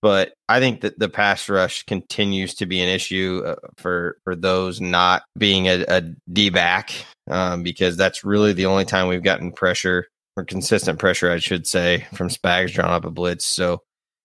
but 0.02 0.34
I 0.50 0.60
think 0.60 0.82
that 0.82 0.98
the 0.98 1.08
pass 1.08 1.48
rush 1.48 1.84
continues 1.84 2.56
to 2.56 2.66
be 2.66 2.82
an 2.82 2.90
issue 2.90 3.44
uh, 3.46 3.56
for 3.78 4.18
for 4.24 4.36
those 4.36 4.82
not 4.82 5.24
being 5.38 5.68
a, 5.68 5.86
a 5.88 6.02
D 6.32 6.50
back 6.50 6.92
um, 7.30 7.62
because 7.64 7.96
that's 7.96 8.24
really 8.24 8.54
the 8.54 8.66
only 8.66 8.86
time 8.86 9.08
we've 9.08 9.24
gotten 9.24 9.52
pressure 9.52 10.08
or 10.36 10.44
consistent 10.44 10.98
pressure, 10.98 11.32
I 11.32 11.38
should 11.38 11.68
say, 11.68 12.08
from 12.16 12.30
Spags 12.30 12.74
drawn 12.74 12.90
up 12.92 13.06
a 13.06 13.12
blitz. 13.12 13.46
So, 13.46 13.82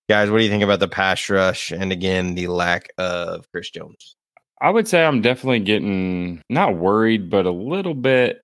guys, 0.09 0.31
what 0.31 0.39
do 0.39 0.45
you 0.45 0.51
think 0.51 0.63
about 0.63 0.81
the 0.81 0.89
pass 0.89 1.29
rush 1.29 1.71
and 1.71 1.93
again 1.93 2.35
the 2.35 2.49
lack 2.49 2.89
of 2.99 3.45
Chris 3.53 3.71
Jones? 3.71 4.17
I 4.61 4.71
would 4.71 4.89
say 4.89 5.05
I'm 5.05 5.21
definitely 5.21 5.61
getting 5.61 6.43
not 6.49 6.77
worried, 6.77 7.31
but 7.31 7.47
a 7.47 7.51
little 7.51 7.95
bit 7.95 8.41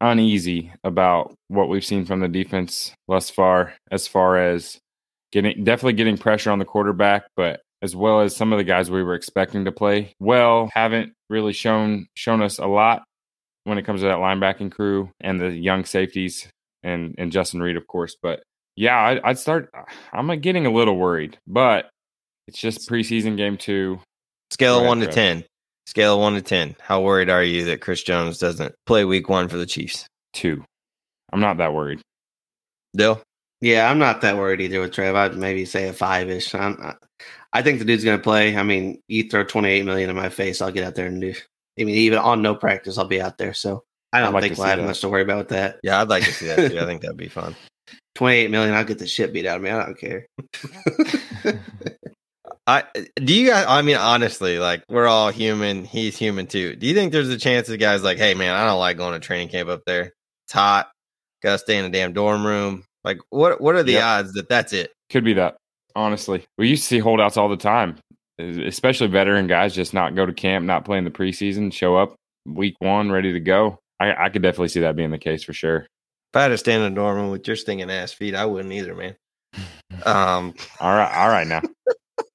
uneasy 0.00 0.72
about 0.84 1.34
what 1.48 1.68
we've 1.68 1.84
seen 1.84 2.04
from 2.04 2.20
the 2.20 2.28
defense 2.28 2.92
thus 3.08 3.30
far, 3.30 3.74
as 3.90 4.06
far 4.06 4.38
as 4.38 4.78
getting 5.32 5.64
definitely 5.64 5.94
getting 5.94 6.16
pressure 6.16 6.50
on 6.50 6.58
the 6.58 6.64
quarterback, 6.64 7.26
but 7.36 7.60
as 7.82 7.94
well 7.94 8.20
as 8.20 8.34
some 8.34 8.52
of 8.52 8.58
the 8.58 8.64
guys 8.64 8.90
we 8.90 9.02
were 9.02 9.14
expecting 9.14 9.64
to 9.64 9.72
play 9.72 10.12
well 10.18 10.70
haven't 10.72 11.12
really 11.28 11.52
shown 11.52 12.06
shown 12.14 12.42
us 12.42 12.58
a 12.58 12.66
lot 12.66 13.04
when 13.64 13.76
it 13.78 13.84
comes 13.84 14.00
to 14.00 14.06
that 14.06 14.18
linebacking 14.18 14.70
crew 14.70 15.10
and 15.20 15.40
the 15.40 15.50
young 15.50 15.84
safeties 15.84 16.48
and 16.82 17.14
and 17.18 17.32
Justin 17.32 17.60
Reid, 17.60 17.76
of 17.76 17.86
course. 17.86 18.16
But 18.22 18.42
yeah, 18.76 18.96
I, 18.96 19.30
I'd 19.30 19.38
start. 19.38 19.70
Uh, 19.76 19.82
I'm 20.12 20.30
uh, 20.30 20.36
getting 20.36 20.66
a 20.66 20.70
little 20.70 20.96
worried, 20.96 21.38
but 21.46 21.90
it's 22.46 22.58
just 22.58 22.88
preseason 22.88 23.36
game 23.36 23.56
two. 23.56 23.98
Scale 24.50 24.80
of 24.80 24.86
one 24.86 25.00
to 25.00 25.06
ten. 25.06 25.44
Scale 25.86 26.14
of 26.14 26.20
one 26.20 26.34
to 26.34 26.42
ten. 26.42 26.76
How 26.80 27.00
worried 27.00 27.30
are 27.30 27.42
you 27.42 27.64
that 27.64 27.80
Chris 27.80 28.02
Jones 28.02 28.38
doesn't 28.38 28.74
play 28.86 29.04
Week 29.04 29.28
One 29.28 29.48
for 29.48 29.56
the 29.56 29.66
Chiefs? 29.66 30.06
Two. 30.32 30.62
I'm 31.32 31.40
not 31.40 31.56
that 31.56 31.72
worried. 31.72 32.00
Dill. 32.94 33.20
Yeah, 33.60 33.90
I'm 33.90 33.98
not 33.98 34.20
that 34.20 34.36
worried 34.36 34.60
either 34.60 34.80
with 34.80 34.92
Trev. 34.92 35.16
I'd 35.16 35.36
maybe 35.36 35.64
say 35.64 35.88
a 35.88 35.92
five 35.92 36.28
ish. 36.28 36.54
Uh, 36.54 36.92
I 37.52 37.62
think 37.62 37.78
the 37.78 37.84
dude's 37.84 38.04
going 38.04 38.18
to 38.18 38.22
play. 38.22 38.56
I 38.56 38.62
mean, 38.62 39.00
you 39.08 39.28
throw 39.28 39.42
28 39.42 39.84
million 39.84 40.10
in 40.10 40.16
my 40.16 40.28
face, 40.28 40.60
I'll 40.60 40.70
get 40.70 40.84
out 40.84 40.94
there 40.94 41.06
and 41.06 41.20
do. 41.20 41.34
I 41.78 41.84
mean, 41.84 41.94
even 41.94 42.18
on 42.18 42.42
no 42.42 42.54
practice, 42.54 42.98
I'll 42.98 43.06
be 43.06 43.20
out 43.20 43.38
there. 43.38 43.54
So 43.54 43.84
I 44.12 44.20
don't 44.20 44.34
like 44.34 44.42
think 44.42 44.58
we'll 44.58 44.66
have 44.66 44.80
much 44.80 45.00
to 45.00 45.08
worry 45.08 45.22
about 45.22 45.38
with 45.38 45.48
that. 45.48 45.80
Yeah, 45.82 46.00
I'd 46.00 46.08
like 46.08 46.24
to 46.24 46.32
see 46.32 46.46
that 46.48 46.70
too. 46.70 46.78
I 46.78 46.84
think 46.86 47.00
that'd 47.00 47.16
be 47.16 47.28
fun. 47.28 47.56
28 48.16 48.50
million, 48.50 48.74
I'll 48.74 48.84
get 48.84 48.98
the 48.98 49.06
shit 49.06 49.32
beat 49.32 49.46
out 49.46 49.56
of 49.56 49.62
me. 49.62 49.70
I 49.70 49.84
don't 49.84 49.98
care. 49.98 50.26
I 52.68 52.82
do 53.14 53.32
you 53.32 53.48
guys 53.50 53.64
I 53.68 53.82
mean 53.82 53.96
honestly, 53.96 54.58
like 54.58 54.82
we're 54.88 55.06
all 55.06 55.30
human, 55.30 55.84
he's 55.84 56.16
human 56.16 56.48
too. 56.48 56.74
Do 56.74 56.86
you 56.86 56.94
think 56.94 57.12
there's 57.12 57.28
a 57.28 57.38
chance 57.38 57.68
the 57.68 57.76
guy's 57.76 58.02
like, 58.02 58.18
hey 58.18 58.34
man, 58.34 58.56
I 58.56 58.66
don't 58.66 58.80
like 58.80 58.96
going 58.96 59.12
to 59.12 59.24
training 59.24 59.50
camp 59.50 59.68
up 59.68 59.82
there. 59.86 60.12
It's 60.46 60.52
hot, 60.52 60.90
gotta 61.42 61.58
stay 61.58 61.78
in 61.78 61.84
a 61.84 61.90
damn 61.90 62.12
dorm 62.12 62.44
room. 62.44 62.84
Like, 63.04 63.18
what 63.30 63.60
what 63.60 63.76
are 63.76 63.84
the 63.84 63.92
yep. 63.92 64.04
odds 64.04 64.32
that 64.32 64.48
that's 64.48 64.72
it? 64.72 64.92
Could 65.10 65.24
be 65.24 65.34
that. 65.34 65.56
Honestly, 65.94 66.44
we 66.58 66.68
used 66.68 66.82
to 66.82 66.88
see 66.88 66.98
holdouts 66.98 67.36
all 67.36 67.48
the 67.48 67.56
time, 67.56 67.96
especially 68.38 69.06
veteran 69.06 69.46
guys 69.46 69.74
just 69.74 69.94
not 69.94 70.14
go 70.14 70.26
to 70.26 70.32
camp, 70.32 70.64
not 70.66 70.84
play 70.84 70.98
in 70.98 71.04
the 71.04 71.10
preseason, 71.10 71.72
show 71.72 71.96
up 71.96 72.16
week 72.44 72.74
one 72.80 73.10
ready 73.10 73.32
to 73.32 73.40
go. 73.40 73.78
I, 74.00 74.26
I 74.26 74.28
could 74.28 74.42
definitely 74.42 74.68
see 74.68 74.80
that 74.80 74.96
being 74.96 75.10
the 75.10 75.18
case 75.18 75.42
for 75.42 75.52
sure. 75.52 75.86
If 76.36 76.40
I 76.40 76.42
had 76.42 76.48
to 76.48 76.58
stand 76.58 76.82
in 76.82 77.02
room 77.02 77.30
with 77.30 77.46
your 77.46 77.56
stinging 77.56 77.90
ass 77.90 78.12
feet, 78.12 78.34
I 78.34 78.44
wouldn't 78.44 78.74
either, 78.74 78.94
man. 78.94 79.16
Um, 80.04 80.52
all 80.80 80.94
right, 80.94 81.16
all 81.16 81.28
right 81.30 81.46
now. 81.46 81.62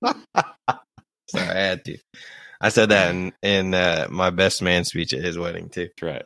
Sorry, 1.29 1.47
I 1.47 1.53
had 1.53 1.85
to. 1.85 1.99
I 2.59 2.69
said 2.69 2.89
that 2.89 3.11
in, 3.11 3.31
in 3.43 3.75
uh, 3.75 4.07
my 4.09 4.31
best 4.31 4.63
man 4.63 4.85
speech 4.85 5.13
at 5.13 5.23
his 5.23 5.37
wedding 5.37 5.69
too. 5.69 5.89
That's 6.01 6.01
right. 6.01 6.25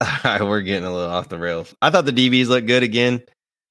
All 0.00 0.08
right, 0.24 0.42
we're 0.42 0.62
getting 0.62 0.86
a 0.86 0.90
little 0.90 1.10
off 1.10 1.28
the 1.28 1.38
rails. 1.38 1.74
I 1.82 1.90
thought 1.90 2.06
the 2.06 2.12
DBs 2.12 2.46
looked 2.46 2.66
good 2.66 2.82
again. 2.82 3.22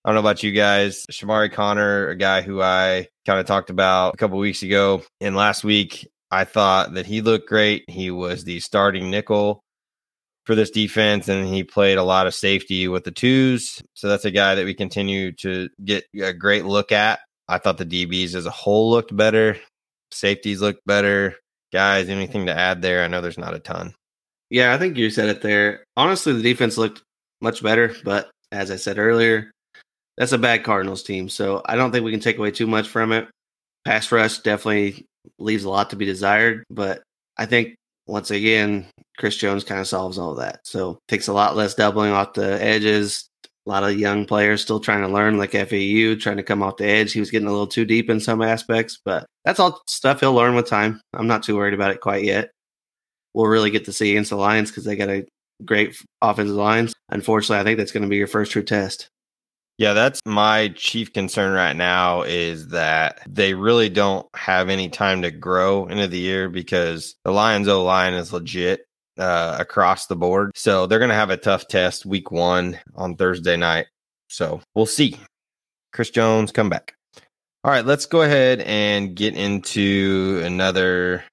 I 0.06 0.10
don't 0.10 0.14
know 0.14 0.20
about 0.20 0.44
you 0.44 0.52
guys. 0.52 1.04
Chamarri 1.12 1.52
Connor, 1.52 2.10
a 2.10 2.16
guy 2.16 2.44
who 2.44 2.62
I 2.62 3.08
kind 3.26 3.40
of 3.40 3.48
talked 3.48 3.72
about 3.72 4.14
a 4.14 4.18
couple 4.18 4.38
weeks 4.38 4.62
ago. 4.62 5.02
And 5.22 5.36
last 5.36 5.64
week, 5.64 6.08
I 6.30 6.44
thought 6.44 6.94
that 6.94 7.08
he 7.08 7.22
looked 7.22 7.50
great. 7.50 7.84
He 7.88 8.12
was 8.12 8.44
the 8.44 8.60
starting 8.60 9.10
nickel 9.10 9.64
for 10.48 10.56
this 10.56 10.72
defense, 10.72 11.28
and 11.28 11.46
he 11.46 11.62
played 11.62 11.98
a 11.98 12.04
lot 12.04 12.26
of 12.26 12.34
safety 12.34 12.88
with 12.88 13.04
the 13.04 13.12
twos. 13.12 13.84
So 13.94 14.08
that's 14.08 14.24
a 14.24 14.32
guy 14.32 14.56
that 14.56 14.64
we 14.64 14.74
continue 14.74 15.34
to 15.34 15.68
get 15.84 16.06
a 16.20 16.32
great 16.32 16.64
look 16.64 16.94
at. 16.94 17.20
I 17.50 17.58
thought 17.58 17.78
the 17.78 17.86
DBs 17.86 18.34
as 18.34 18.46
a 18.46 18.52
whole 18.52 18.90
looked 18.90 19.16
better. 19.16 19.58
Safeties 20.12 20.62
looked 20.62 20.86
better. 20.86 21.36
Guys, 21.74 22.08
anything 22.08 22.46
to 22.46 22.58
add 22.58 22.82
there? 22.82 23.04
I 23.04 23.08
know 23.08 23.20
there's 23.20 23.38
not 23.38 23.56
a 23.56 23.60
ton. 23.60 23.94
Yeah, 24.50 24.74
I 24.74 24.78
think 24.78 24.96
you 24.96 25.10
said 25.10 25.28
it 25.28 25.42
there. 25.42 25.84
Honestly, 25.98 26.32
the 26.32 26.42
defense 26.42 26.78
looked 26.78 27.04
much 27.42 27.62
better, 27.62 27.94
but 28.06 28.32
as 28.54 28.72
I 28.72 28.78
said 28.78 28.98
earlier, 28.98 29.52
that's 30.18 30.32
a 30.32 30.38
bad 30.38 30.64
Cardinals 30.64 31.04
team. 31.04 31.28
So 31.28 31.62
I 31.66 31.76
don't 31.76 31.92
think 31.92 32.06
we 32.06 32.12
can 32.12 32.22
take 32.22 32.38
away 32.38 32.52
too 32.52 32.68
much 32.68 32.88
from 32.88 33.12
it. 33.12 33.28
Pass 33.84 34.10
rush 34.14 34.40
definitely 34.40 35.06
leaves 35.40 35.66
a 35.66 35.70
lot 35.70 35.90
to 35.90 35.98
be 35.98 36.06
desired, 36.06 36.64
but 36.70 37.04
I 37.38 37.48
think 37.48 37.76
once 38.08 38.32
again, 38.32 38.88
Chris 39.18 39.36
Jones 39.36 39.64
kind 39.64 39.82
of 39.82 39.88
solves 39.88 40.18
all 40.18 40.36
that. 40.36 40.60
So 40.64 41.00
takes 41.08 41.28
a 41.28 41.34
lot 41.34 41.56
less 41.56 41.74
doubling 41.74 42.12
off 42.12 42.34
the 42.34 42.62
edges. 42.62 43.30
A 43.46 43.70
lot 43.70 43.84
of 43.84 44.00
young 44.00 44.26
players 44.26 44.62
still 44.62 44.80
trying 44.80 45.02
to 45.02 45.10
learn, 45.10 45.38
like 45.38 45.52
FAU, 45.52 46.16
trying 46.16 46.38
to 46.38 46.44
come 46.44 46.64
off 46.64 46.78
the 46.78 46.86
edge. 46.86 47.12
He 47.12 47.20
was 47.20 47.32
getting 47.32 47.48
a 47.48 47.52
little 47.52 47.68
too 47.68 47.84
deep 47.84 48.10
in 48.10 48.20
some 48.20 48.42
aspects, 48.42 48.98
but 49.04 49.26
that's 49.44 49.60
all 49.60 49.82
stuff 49.88 50.22
he'll 50.22 50.34
learn 50.34 50.56
with 50.56 50.68
time. 50.68 51.02
I'm 51.14 51.28
not 51.28 51.44
too 51.44 51.58
worried 51.58 51.74
about 51.74 51.92
it 51.92 52.00
quite 52.00 52.24
yet. 52.24 52.52
We'll 53.34 53.48
really 53.48 53.70
get 53.70 53.86
to 53.86 53.94
see 53.94 54.12
against 54.12 54.30
the 54.30 54.38
Lions 54.38 54.72
because 54.72 54.86
they 54.86 54.96
got 54.96 55.10
a 55.10 55.26
great 55.66 56.02
offensive 56.22 56.56
lines. 56.56 56.94
Unfortunately, 57.10 57.60
I 57.60 57.64
think 57.64 57.78
that's 57.78 57.92
going 57.92 58.04
to 58.04 58.10
be 58.10 58.18
your 58.18 58.28
first 58.28 58.54
true 58.54 58.64
test. 58.64 59.10
Yeah, 59.78 59.94
that's 59.94 60.22
my 60.26 60.70
chief 60.70 61.14
concern 61.14 61.54
right 61.54 61.76
now 61.76 62.24
is 62.24 62.70
that 62.70 63.22
they 63.30 63.54
really 63.54 63.90
don't 63.90 64.26
have 64.36 64.70
any 64.70 64.90
time 64.90 65.22
to 65.22 65.30
grow 65.30 65.86
into 65.86 66.08
the 66.08 66.18
year 66.18 66.50
because 66.50 67.16
the 67.24 67.32
Lions 67.32 67.68
O 67.68 67.84
line 67.84 68.16
is 68.16 68.34
legit 68.34 68.87
uh, 69.18 69.58
across 69.60 70.08
the 70.08 70.16
board. 70.16 70.52
So 70.56 70.86
they're 70.86 71.00
going 71.00 71.10
to 71.10 71.16
have 71.16 71.30
a 71.30 71.38
tough 71.38 71.68
test 71.68 72.06
week 72.06 72.32
one 72.32 72.80
on 72.96 73.16
Thursday 73.16 73.58
night. 73.58 73.88
So 74.30 74.62
we'll 74.76 74.86
see. 74.86 75.18
Chris 75.94 76.10
Jones, 76.10 76.52
come 76.52 76.70
back. 76.70 76.96
All 77.64 77.72
right, 77.72 77.86
let's 77.86 78.06
go 78.06 78.22
ahead 78.22 78.62
and 78.62 79.16
get 79.16 79.36
into 79.36 80.42
another 80.46 81.24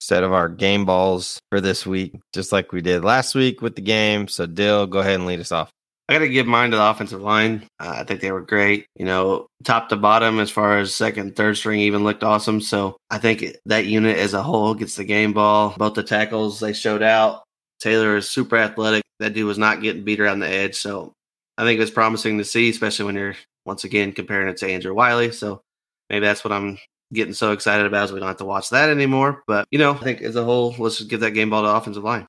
set 0.00 0.24
of 0.24 0.32
our 0.32 0.48
game 0.48 0.84
balls 0.84 1.40
for 1.50 1.60
this 1.60 1.86
week, 1.86 2.18
just 2.32 2.52
like 2.52 2.72
we 2.72 2.80
did 2.80 3.04
last 3.04 3.34
week 3.34 3.62
with 3.62 3.76
the 3.76 3.82
game. 3.82 4.28
So, 4.28 4.46
Dill, 4.46 4.86
go 4.86 4.98
ahead 4.98 5.14
and 5.14 5.26
lead 5.26 5.40
us 5.40 5.52
off. 5.52 5.70
I 6.10 6.14
got 6.14 6.18
to 6.20 6.28
give 6.28 6.48
mine 6.48 6.72
to 6.72 6.76
the 6.76 6.90
offensive 6.90 7.22
line. 7.22 7.68
Uh, 7.78 7.98
I 7.98 8.04
think 8.04 8.20
they 8.20 8.32
were 8.32 8.40
great. 8.40 8.86
You 8.96 9.04
know, 9.04 9.46
top 9.62 9.90
to 9.90 9.96
bottom, 9.96 10.40
as 10.40 10.50
far 10.50 10.78
as 10.78 10.92
second, 10.92 11.36
third 11.36 11.56
string, 11.56 11.78
even 11.78 12.02
looked 12.02 12.24
awesome. 12.24 12.60
So 12.60 12.96
I 13.10 13.18
think 13.18 13.44
that 13.66 13.86
unit 13.86 14.18
as 14.18 14.34
a 14.34 14.42
whole 14.42 14.74
gets 14.74 14.96
the 14.96 15.04
game 15.04 15.32
ball. 15.32 15.72
Both 15.78 15.94
the 15.94 16.02
tackles 16.02 16.58
they 16.58 16.72
showed 16.72 17.04
out. 17.04 17.44
Taylor 17.78 18.16
is 18.16 18.28
super 18.28 18.56
athletic. 18.56 19.04
That 19.20 19.34
dude 19.34 19.46
was 19.46 19.56
not 19.56 19.82
getting 19.82 20.02
beat 20.02 20.18
around 20.18 20.40
the 20.40 20.48
edge. 20.48 20.74
So 20.74 21.12
I 21.56 21.62
think 21.62 21.80
it's 21.80 21.92
promising 21.92 22.38
to 22.38 22.44
see, 22.44 22.68
especially 22.70 23.04
when 23.04 23.14
you're 23.14 23.36
once 23.64 23.84
again 23.84 24.10
comparing 24.10 24.48
it 24.48 24.56
to 24.56 24.68
Andrew 24.68 24.92
Wylie. 24.92 25.30
So 25.30 25.60
maybe 26.08 26.26
that's 26.26 26.42
what 26.42 26.50
I'm 26.50 26.76
getting 27.12 27.34
so 27.34 27.52
excited 27.52 27.86
about 27.86 28.06
is 28.06 28.12
we 28.12 28.18
don't 28.18 28.26
have 28.26 28.38
to 28.38 28.44
watch 28.44 28.70
that 28.70 28.90
anymore. 28.90 29.44
But 29.46 29.68
you 29.70 29.78
know, 29.78 29.92
I 29.92 29.98
think 29.98 30.22
as 30.22 30.34
a 30.34 30.42
whole, 30.42 30.74
let's 30.76 30.98
just 30.98 31.08
give 31.08 31.20
that 31.20 31.32
game 31.32 31.50
ball 31.50 31.62
to 31.62 31.68
offensive 31.68 32.02
line. 32.02 32.26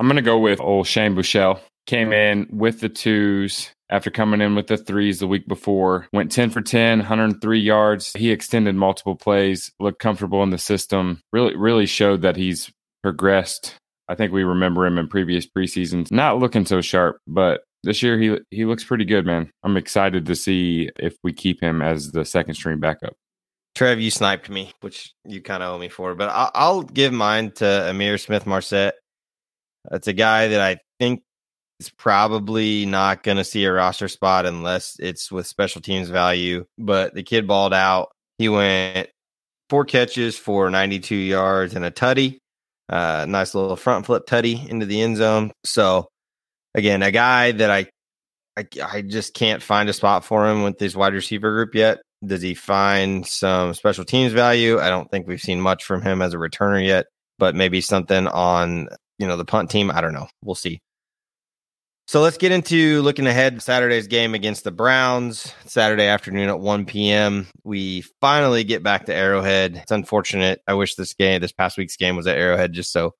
I'm 0.00 0.06
going 0.06 0.16
to 0.16 0.22
go 0.22 0.38
with 0.38 0.60
old 0.60 0.88
Shane 0.88 1.14
Buechele 1.14 1.60
came 1.86 2.12
in 2.12 2.46
with 2.50 2.80
the 2.80 2.88
twos 2.88 3.70
after 3.90 4.10
coming 4.10 4.40
in 4.40 4.54
with 4.54 4.68
the 4.68 4.76
threes 4.76 5.18
the 5.18 5.26
week 5.26 5.46
before. 5.48 6.06
Went 6.12 6.30
10 6.30 6.50
for 6.50 6.60
10, 6.60 7.00
103 7.00 7.58
yards. 7.58 8.12
He 8.12 8.30
extended 8.30 8.74
multiple 8.74 9.16
plays, 9.16 9.72
looked 9.80 10.00
comfortable 10.00 10.42
in 10.42 10.50
the 10.50 10.58
system. 10.58 11.20
Really, 11.32 11.56
really 11.56 11.86
showed 11.86 12.22
that 12.22 12.36
he's 12.36 12.70
progressed. 13.02 13.74
I 14.08 14.14
think 14.14 14.32
we 14.32 14.44
remember 14.44 14.86
him 14.86 14.98
in 14.98 15.08
previous 15.08 15.46
preseasons. 15.46 16.10
Not 16.10 16.38
looking 16.38 16.66
so 16.66 16.80
sharp, 16.80 17.18
but 17.26 17.62
this 17.82 18.02
year 18.02 18.18
he 18.18 18.36
he 18.50 18.64
looks 18.64 18.84
pretty 18.84 19.04
good, 19.04 19.24
man. 19.24 19.50
I'm 19.62 19.76
excited 19.76 20.26
to 20.26 20.36
see 20.36 20.90
if 20.98 21.16
we 21.22 21.32
keep 21.32 21.62
him 21.62 21.80
as 21.80 22.12
the 22.12 22.24
second 22.24 22.54
string 22.54 22.80
backup. 22.80 23.14
Trev, 23.74 24.00
you 24.00 24.10
sniped 24.10 24.50
me, 24.50 24.72
which 24.80 25.12
you 25.24 25.40
kind 25.40 25.62
of 25.62 25.74
owe 25.74 25.78
me 25.78 25.88
for, 25.88 26.14
but 26.14 26.28
I'll, 26.28 26.50
I'll 26.54 26.82
give 26.82 27.12
mine 27.12 27.52
to 27.52 27.64
Ihmir 27.64 28.18
Smith 28.18 28.46
Marsette. 28.46 28.94
That's 29.88 30.08
a 30.08 30.12
guy 30.12 30.48
that 30.48 30.60
I 30.60 30.78
think 30.98 31.22
is 31.80 31.90
probably 31.90 32.84
not 32.84 33.22
going 33.22 33.38
to 33.38 33.44
see 33.44 33.64
a 33.64 33.72
roster 33.72 34.06
spot 34.06 34.44
unless 34.44 34.96
it's 34.98 35.32
with 35.32 35.46
special 35.46 35.80
teams 35.80 36.10
value. 36.10 36.66
But 36.78 37.14
the 37.14 37.22
kid 37.22 37.46
balled 37.46 37.72
out. 37.72 38.10
He 38.38 38.48
went 38.48 39.08
four 39.70 39.84
catches 39.84 40.36
for 40.36 40.70
92 40.70 41.14
yards 41.14 41.74
and 41.74 41.84
a 41.84 41.90
tutty. 41.90 42.38
Uh, 42.88 43.24
nice 43.28 43.54
little 43.54 43.76
front 43.76 44.06
flip 44.06 44.26
tutty 44.26 44.68
into 44.68 44.84
the 44.84 45.00
end 45.00 45.16
zone. 45.16 45.52
So 45.64 46.08
again, 46.74 47.02
a 47.02 47.10
guy 47.10 47.52
that 47.52 47.70
I, 47.70 47.86
I, 48.56 48.66
I 48.82 49.02
just 49.02 49.32
can't 49.32 49.62
find 49.62 49.88
a 49.88 49.92
spot 49.92 50.24
for 50.24 50.48
him 50.48 50.62
with 50.62 50.78
this 50.78 50.94
wide 50.94 51.14
receiver 51.14 51.50
group 51.50 51.74
yet. 51.74 52.00
Does 52.24 52.42
he 52.42 52.54
find 52.54 53.26
some 53.26 53.72
special 53.72 54.04
teams 54.04 54.32
value? 54.32 54.78
I 54.78 54.90
don't 54.90 55.10
think 55.10 55.26
we've 55.26 55.40
seen 55.40 55.60
much 55.60 55.84
from 55.84 56.02
him 56.02 56.20
as 56.20 56.34
a 56.34 56.36
returner 56.36 56.84
yet, 56.84 57.06
but 57.38 57.54
maybe 57.54 57.80
something 57.80 58.26
on 58.26 58.88
you 59.18 59.26
know 59.26 59.38
the 59.38 59.46
punt 59.46 59.70
team. 59.70 59.90
I 59.90 60.02
don't 60.02 60.12
know. 60.12 60.28
We'll 60.44 60.54
see. 60.54 60.80
So 62.10 62.20
let's 62.22 62.38
get 62.38 62.50
into 62.50 63.02
looking 63.02 63.28
ahead 63.28 63.62
Saturday's 63.62 64.08
game 64.08 64.34
against 64.34 64.64
the 64.64 64.72
Browns, 64.72 65.54
Saturday 65.66 66.06
afternoon 66.06 66.48
at 66.48 66.58
1 66.58 66.84
p.m. 66.84 67.46
We 67.62 68.00
finally 68.20 68.64
get 68.64 68.82
back 68.82 69.06
to 69.06 69.14
Arrowhead. 69.14 69.76
It's 69.76 69.92
unfortunate. 69.92 70.60
I 70.66 70.74
wish 70.74 70.96
this 70.96 71.14
game, 71.14 71.40
this 71.40 71.52
past 71.52 71.78
week's 71.78 71.96
game 71.96 72.16
was 72.16 72.26
at 72.26 72.36
Arrowhead 72.36 72.72
just 72.72 72.90
so, 72.90 73.14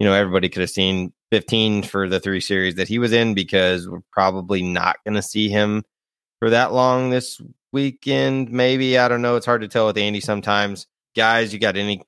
you 0.00 0.06
know, 0.08 0.14
everybody 0.14 0.48
could 0.48 0.62
have 0.62 0.70
seen 0.70 1.12
15 1.30 1.84
for 1.84 2.08
the 2.08 2.18
three 2.18 2.40
series 2.40 2.74
that 2.74 2.88
he 2.88 2.98
was 2.98 3.12
in 3.12 3.34
because 3.34 3.88
we're 3.88 4.00
probably 4.10 4.62
not 4.62 4.96
going 5.04 5.14
to 5.14 5.22
see 5.22 5.48
him 5.48 5.84
for 6.40 6.50
that 6.50 6.72
long 6.72 7.10
this 7.10 7.40
weekend. 7.70 8.50
Maybe. 8.50 8.98
I 8.98 9.06
don't 9.06 9.22
know. 9.22 9.36
It's 9.36 9.46
hard 9.46 9.60
to 9.60 9.68
tell 9.68 9.86
with 9.86 9.96
Andy 9.96 10.18
sometimes. 10.18 10.88
Guys, 11.14 11.52
you 11.52 11.60
got 11.60 11.76
any 11.76 12.02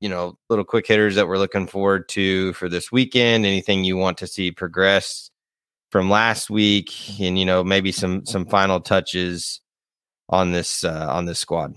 you 0.00 0.10
know, 0.10 0.36
little 0.50 0.66
quick 0.66 0.86
hitters 0.86 1.14
that 1.14 1.26
we're 1.26 1.38
looking 1.38 1.66
forward 1.66 2.10
to 2.10 2.52
for 2.52 2.68
this 2.68 2.92
weekend? 2.92 3.46
Anything 3.46 3.84
you 3.84 3.96
want 3.96 4.18
to 4.18 4.26
see 4.26 4.50
progress 4.50 5.30
from 5.90 6.10
last 6.10 6.50
week, 6.50 6.92
and 7.20 7.38
you 7.38 7.44
know 7.44 7.62
maybe 7.64 7.92
some 7.92 8.24
some 8.26 8.46
final 8.46 8.80
touches 8.80 9.60
on 10.28 10.52
this 10.52 10.84
uh, 10.84 11.06
on 11.10 11.26
this 11.26 11.38
squad. 11.38 11.74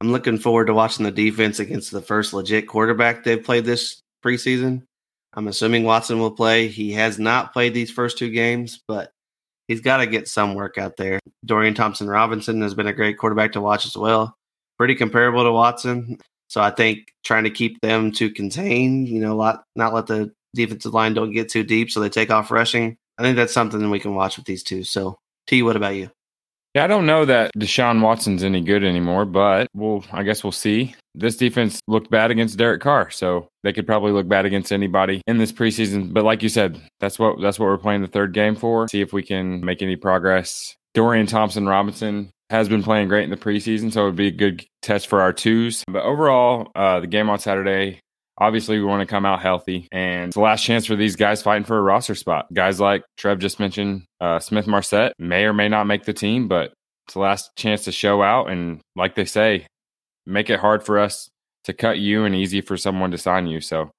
I'm 0.00 0.12
looking 0.12 0.38
forward 0.38 0.66
to 0.66 0.74
watching 0.74 1.04
the 1.04 1.10
defense 1.10 1.60
against 1.60 1.90
the 1.90 2.02
first 2.02 2.32
legit 2.32 2.66
quarterback 2.68 3.24
they've 3.24 3.42
played 3.42 3.64
this 3.64 4.00
preseason. 4.24 4.82
I'm 5.34 5.48
assuming 5.48 5.84
Watson 5.84 6.18
will 6.18 6.30
play. 6.30 6.68
He 6.68 6.92
has 6.92 7.18
not 7.18 7.52
played 7.52 7.74
these 7.74 7.90
first 7.90 8.18
two 8.18 8.30
games, 8.30 8.82
but 8.86 9.10
he's 9.66 9.80
got 9.80 9.98
to 9.98 10.06
get 10.06 10.28
some 10.28 10.54
work 10.54 10.78
out 10.78 10.96
there. 10.96 11.20
Dorian 11.44 11.74
Thompson 11.74 12.08
Robinson 12.08 12.62
has 12.62 12.74
been 12.74 12.86
a 12.86 12.92
great 12.92 13.18
quarterback 13.18 13.52
to 13.52 13.60
watch 13.60 13.86
as 13.86 13.96
well. 13.96 14.36
Pretty 14.78 14.94
comparable 14.94 15.42
to 15.42 15.52
Watson. 15.52 16.18
So 16.48 16.60
I 16.60 16.70
think 16.70 17.12
trying 17.24 17.44
to 17.44 17.50
keep 17.50 17.80
them 17.80 18.12
to 18.12 18.30
contain, 18.30 19.06
you 19.06 19.20
know, 19.20 19.36
lot, 19.36 19.64
not 19.74 19.94
let 19.94 20.06
the 20.06 20.32
defensive 20.54 20.94
line 20.94 21.14
don't 21.14 21.32
get 21.32 21.48
too 21.48 21.64
deep 21.64 21.90
so 21.90 22.00
they 22.00 22.08
take 22.08 22.30
off 22.30 22.50
rushing 22.50 22.96
I 23.18 23.22
think 23.22 23.36
that's 23.36 23.52
something 23.52 23.90
we 23.90 24.00
can 24.00 24.14
watch 24.14 24.36
with 24.36 24.46
these 24.46 24.62
two. 24.62 24.84
So, 24.84 25.16
T, 25.46 25.62
what 25.62 25.76
about 25.76 25.94
you? 25.94 26.10
Yeah, 26.74 26.82
I 26.82 26.88
don't 26.88 27.06
know 27.06 27.24
that 27.24 27.52
Deshaun 27.56 28.00
Watson's 28.00 28.42
any 28.42 28.60
good 28.60 28.82
anymore, 28.82 29.24
but 29.24 29.68
we'll 29.74 30.04
I 30.10 30.24
guess 30.24 30.42
we'll 30.42 30.50
see. 30.50 30.96
This 31.14 31.36
defense 31.36 31.80
looked 31.86 32.10
bad 32.10 32.32
against 32.32 32.58
Derek 32.58 32.82
Carr, 32.82 33.10
so 33.10 33.46
they 33.62 33.72
could 33.72 33.86
probably 33.86 34.10
look 34.10 34.26
bad 34.26 34.44
against 34.44 34.72
anybody 34.72 35.22
in 35.28 35.38
this 35.38 35.52
preseason. 35.52 36.12
But 36.12 36.24
like 36.24 36.42
you 36.42 36.48
said, 36.48 36.80
that's 36.98 37.16
what 37.16 37.40
that's 37.40 37.60
what 37.60 37.66
we're 37.66 37.78
playing 37.78 38.02
the 38.02 38.08
third 38.08 38.34
game 38.34 38.56
for. 38.56 38.88
See 38.88 39.00
if 39.00 39.12
we 39.12 39.22
can 39.22 39.64
make 39.64 39.82
any 39.82 39.94
progress. 39.94 40.74
Dorian 40.94 41.26
Thompson 41.26 41.66
Robinson 41.66 42.30
has 42.50 42.68
been 42.68 42.82
playing 42.82 43.06
great 43.06 43.24
in 43.24 43.30
the 43.30 43.36
preseason, 43.36 43.92
so 43.92 44.02
it 44.02 44.06
would 44.06 44.16
be 44.16 44.28
a 44.28 44.32
good 44.32 44.66
test 44.82 45.06
for 45.06 45.20
our 45.20 45.32
twos. 45.32 45.84
But 45.86 46.02
overall, 46.02 46.72
uh, 46.74 46.98
the 47.00 47.06
game 47.06 47.30
on 47.30 47.38
Saturday 47.38 48.00
Obviously, 48.38 48.78
we 48.78 48.84
want 48.84 49.00
to 49.00 49.12
come 49.12 49.24
out 49.24 49.40
healthy, 49.40 49.86
and 49.92 50.26
it's 50.26 50.34
the 50.34 50.40
last 50.40 50.64
chance 50.64 50.86
for 50.86 50.96
these 50.96 51.14
guys 51.14 51.42
fighting 51.42 51.64
for 51.64 51.78
a 51.78 51.82
roster 51.82 52.16
spot. 52.16 52.52
Guys 52.52 52.80
like 52.80 53.04
Trev 53.16 53.38
just 53.38 53.60
mentioned, 53.60 54.04
uh, 54.20 54.40
Smith 54.40 54.66
Marsette 54.66 55.12
may 55.18 55.44
or 55.44 55.52
may 55.52 55.68
not 55.68 55.86
make 55.86 56.04
the 56.04 56.12
team, 56.12 56.48
but 56.48 56.72
it's 57.06 57.14
the 57.14 57.20
last 57.20 57.50
chance 57.56 57.84
to 57.84 57.92
show 57.92 58.22
out. 58.22 58.50
And 58.50 58.80
like 58.96 59.14
they 59.14 59.24
say, 59.24 59.66
make 60.26 60.50
it 60.50 60.58
hard 60.58 60.84
for 60.84 60.98
us 60.98 61.28
to 61.64 61.72
cut 61.72 61.98
you 61.98 62.24
and 62.24 62.34
easy 62.34 62.60
for 62.60 62.76
someone 62.76 63.12
to 63.12 63.18
sign 63.18 63.46
you. 63.46 63.60
So 63.60 63.90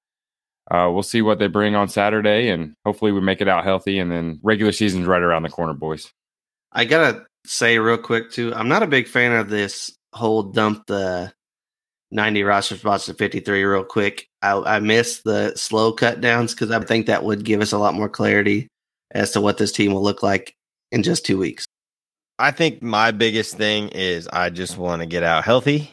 uh, 0.70 0.90
we'll 0.92 1.02
see 1.02 1.22
what 1.22 1.38
they 1.38 1.46
bring 1.46 1.74
on 1.74 1.88
Saturday, 1.88 2.48
and 2.48 2.74
hopefully 2.84 3.12
we 3.12 3.20
make 3.20 3.40
it 3.40 3.48
out 3.48 3.64
healthy. 3.64 3.98
And 3.98 4.12
then 4.12 4.40
regular 4.42 4.72
season's 4.72 5.06
right 5.06 5.22
around 5.22 5.44
the 5.44 5.48
corner, 5.48 5.72
boys. 5.72 6.10
I 6.72 6.84
gotta 6.84 7.24
say 7.46 7.78
real 7.78 7.96
quick 7.96 8.30
too, 8.32 8.52
I'm 8.54 8.68
not 8.68 8.82
a 8.82 8.88
big 8.88 9.08
fan 9.08 9.32
of 9.32 9.48
this 9.48 9.96
whole 10.12 10.42
dump 10.42 10.86
the 10.86 11.32
90 12.10 12.42
roster 12.44 12.76
spots 12.76 13.06
to 13.06 13.14
53 13.14 13.64
real 13.64 13.84
quick. 13.84 14.28
I, 14.42 14.52
I 14.52 14.80
miss 14.80 15.22
the 15.22 15.54
slow 15.56 15.92
cut 15.92 16.20
downs 16.20 16.54
because 16.54 16.70
I 16.70 16.80
think 16.80 17.06
that 17.06 17.24
would 17.24 17.44
give 17.44 17.60
us 17.60 17.72
a 17.72 17.78
lot 17.78 17.94
more 17.94 18.08
clarity 18.08 18.68
as 19.10 19.32
to 19.32 19.40
what 19.40 19.58
this 19.58 19.72
team 19.72 19.92
will 19.92 20.02
look 20.02 20.22
like 20.22 20.54
in 20.92 21.02
just 21.02 21.26
two 21.26 21.38
weeks. 21.38 21.64
I 22.38 22.50
think 22.50 22.82
my 22.82 23.12
biggest 23.12 23.56
thing 23.56 23.88
is 23.88 24.28
I 24.28 24.50
just 24.50 24.76
want 24.76 25.00
to 25.00 25.06
get 25.06 25.22
out 25.22 25.44
healthy 25.44 25.90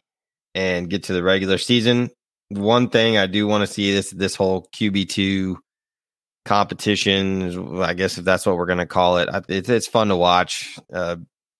and 0.53 0.89
get 0.89 1.03
to 1.03 1.13
the 1.13 1.23
regular 1.23 1.57
season. 1.57 2.11
One 2.49 2.89
thing 2.89 3.17
I 3.17 3.27
do 3.27 3.47
want 3.47 3.61
to 3.61 3.73
see 3.73 3.93
this 3.93 4.11
this 4.11 4.35
whole 4.35 4.67
QB 4.75 5.09
two 5.09 5.59
competition. 6.45 7.81
I 7.81 7.93
guess 7.93 8.17
if 8.17 8.25
that's 8.25 8.45
what 8.45 8.57
we're 8.57 8.65
going 8.65 8.79
to 8.79 8.85
call 8.85 9.17
it, 9.17 9.29
it's, 9.47 9.69
it's 9.69 9.87
fun 9.87 10.09
to 10.09 10.17
watch. 10.17 10.77
Uh, 10.91 11.15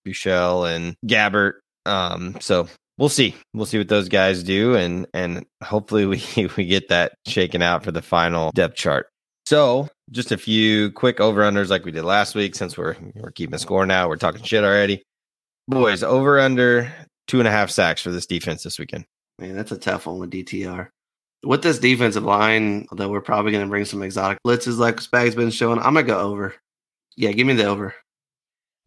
Buechele 0.06 0.74
and 0.74 0.96
Gabbert. 1.06 1.54
Um, 1.86 2.36
so 2.40 2.68
we'll 2.98 3.08
see. 3.08 3.34
We'll 3.52 3.66
see 3.66 3.78
what 3.78 3.88
those 3.88 4.08
guys 4.08 4.42
do, 4.42 4.74
and 4.74 5.06
and 5.14 5.46
hopefully 5.62 6.06
we 6.36 6.48
we 6.56 6.66
get 6.66 6.88
that 6.88 7.14
shaken 7.26 7.62
out 7.62 7.84
for 7.84 7.92
the 7.92 8.02
final 8.02 8.50
depth 8.52 8.76
chart. 8.76 9.08
So, 9.46 9.88
just 10.10 10.32
a 10.32 10.38
few 10.38 10.90
quick 10.92 11.20
over 11.20 11.42
unders 11.42 11.68
like 11.68 11.84
we 11.84 11.92
did 11.92 12.04
last 12.04 12.34
week. 12.34 12.54
Since 12.54 12.78
we're 12.78 12.96
we're 13.14 13.30
keeping 13.30 13.58
score 13.58 13.86
now, 13.86 14.08
we're 14.08 14.16
talking 14.16 14.42
shit 14.42 14.64
already. 14.64 15.02
Boys, 15.68 16.02
over 16.02 16.40
under 16.40 16.92
two 17.26 17.38
and 17.38 17.48
a 17.48 17.50
half 17.50 17.70
sacks 17.70 18.02
for 18.02 18.10
this 18.10 18.26
defense 18.26 18.62
this 18.62 18.78
weekend. 18.78 19.04
Man, 19.38 19.56
that's 19.56 19.72
a 19.72 19.78
tough 19.78 20.06
one 20.06 20.18
with 20.18 20.30
DTR. 20.30 20.88
With 21.44 21.62
this 21.62 21.78
defensive 21.78 22.24
line, 22.24 22.86
though, 22.92 23.08
we're 23.08 23.20
probably 23.20 23.52
going 23.52 23.64
to 23.64 23.70
bring 23.70 23.84
some 23.84 24.02
exotic 24.02 24.38
blitzes 24.46 24.78
like 24.78 25.00
Spag's 25.00 25.34
been 25.34 25.50
showing, 25.50 25.78
I'm 25.78 25.94
going 25.94 26.06
to 26.06 26.12
go 26.12 26.20
over. 26.20 26.54
Yeah, 27.16 27.32
give 27.32 27.46
me 27.46 27.54
the 27.54 27.66
over. 27.66 27.94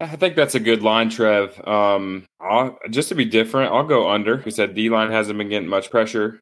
I 0.00 0.14
think 0.16 0.36
that's 0.36 0.54
a 0.54 0.60
good 0.60 0.82
line, 0.82 1.10
Trev. 1.10 1.60
Um, 1.66 2.24
I'll, 2.40 2.78
just 2.90 3.08
to 3.08 3.16
be 3.16 3.24
different, 3.24 3.72
I'll 3.72 3.86
go 3.86 4.08
under. 4.08 4.40
We 4.44 4.52
said 4.52 4.74
D 4.74 4.90
line 4.90 5.10
hasn't 5.10 5.38
been 5.38 5.48
getting 5.48 5.68
much 5.68 5.90
pressure. 5.90 6.40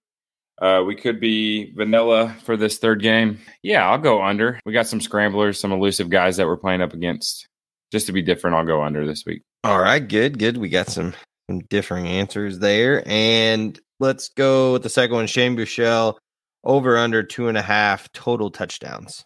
Uh, 0.61 0.83
we 0.87 0.95
could 0.95 1.21
be 1.21 1.73
vanilla 1.75 2.35
for 2.45 2.57
this 2.57 2.79
third 2.79 3.03
game. 3.03 3.39
Yeah, 3.63 3.89
I'll 3.89 3.99
go 3.99 4.23
under. 4.23 4.61
We 4.65 4.73
got 4.73 4.87
some 4.87 5.01
scramblers, 5.01 5.59
some 5.59 5.73
elusive 5.73 6.11
guys 6.11 6.37
that 6.37 6.47
we're 6.47 6.57
playing 6.57 6.83
up 6.83 6.95
against. 6.95 7.47
Just 7.93 8.07
to 8.07 8.13
be 8.13 8.23
different, 8.23 8.57
I'll 8.57 8.67
go 8.67 8.83
under 8.83 9.07
this 9.07 9.25
week. 9.25 9.43
All 9.65 9.79
right, 9.79 10.07
good, 10.07 10.39
good. 10.39 10.57
We 10.57 10.69
got 10.69 10.89
some 10.89 11.15
some 11.49 11.61
differing 11.71 12.07
answers 12.07 12.59
there, 12.59 13.03
and 13.07 13.79
let's 14.01 14.29
go 14.31 14.73
with 14.73 14.83
the 14.83 14.89
second 14.89 15.15
one. 15.15 15.27
Shane 15.27 15.57
Buechele 15.57 16.17
over 16.65 16.99
under 16.99 17.23
two 17.23 17.49
and 17.49 17.57
a 17.57 17.63
half 17.63 18.11
total 18.13 18.51
touchdowns. 18.51 19.25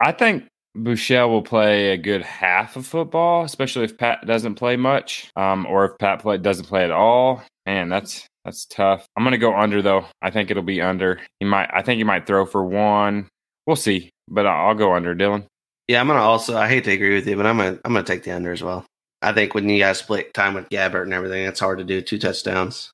I 0.00 0.12
think 0.12 0.48
Buechele 0.76 1.28
will 1.28 1.42
play 1.42 1.90
a 1.90 1.96
good 1.96 2.22
half 2.22 2.76
of 2.76 2.86
football, 2.86 3.44
especially 3.44 3.84
if 3.84 3.98
Pat 3.98 4.24
doesn't 4.26 4.54
play 4.54 4.76
much, 4.76 5.30
um, 5.36 5.66
or 5.66 5.84
if 5.84 5.98
Pat 5.98 6.20
play, 6.20 6.38
doesn't 6.38 6.66
play 6.66 6.84
at 6.84 6.90
all. 6.90 7.42
Man, 7.66 7.88
that's 7.88 8.26
that's 8.44 8.66
tough. 8.66 9.06
I'm 9.16 9.24
gonna 9.24 9.38
go 9.38 9.56
under 9.56 9.82
though. 9.82 10.06
I 10.22 10.30
think 10.30 10.50
it'll 10.50 10.62
be 10.62 10.80
under. 10.80 11.20
He 11.40 11.46
might. 11.46 11.68
I 11.72 11.82
think 11.82 11.98
he 11.98 12.04
might 12.04 12.26
throw 12.26 12.46
for 12.46 12.64
one. 12.64 13.28
We'll 13.66 13.76
see, 13.76 14.10
but 14.28 14.46
I'll 14.46 14.74
go 14.74 14.94
under. 14.94 15.14
Dylan. 15.14 15.44
Yeah, 15.88 16.00
I'm 16.00 16.06
gonna 16.06 16.20
also. 16.20 16.56
I 16.56 16.68
hate 16.68 16.84
to 16.84 16.92
agree 16.92 17.14
with 17.14 17.26
you, 17.26 17.36
but 17.36 17.46
I'm 17.46 17.58
gonna 17.58 17.78
I'm 17.84 17.92
gonna 17.92 18.04
take 18.04 18.22
the 18.22 18.32
under 18.32 18.52
as 18.52 18.62
well. 18.62 18.86
I 19.22 19.32
think 19.32 19.54
when 19.54 19.68
you 19.68 19.80
guys 19.80 19.98
split 19.98 20.32
time 20.32 20.54
with 20.54 20.70
Gabbert 20.70 21.02
and 21.02 21.12
everything, 21.12 21.44
it's 21.44 21.60
hard 21.60 21.78
to 21.78 21.84
do 21.84 22.00
two 22.00 22.18
touchdowns. 22.18 22.90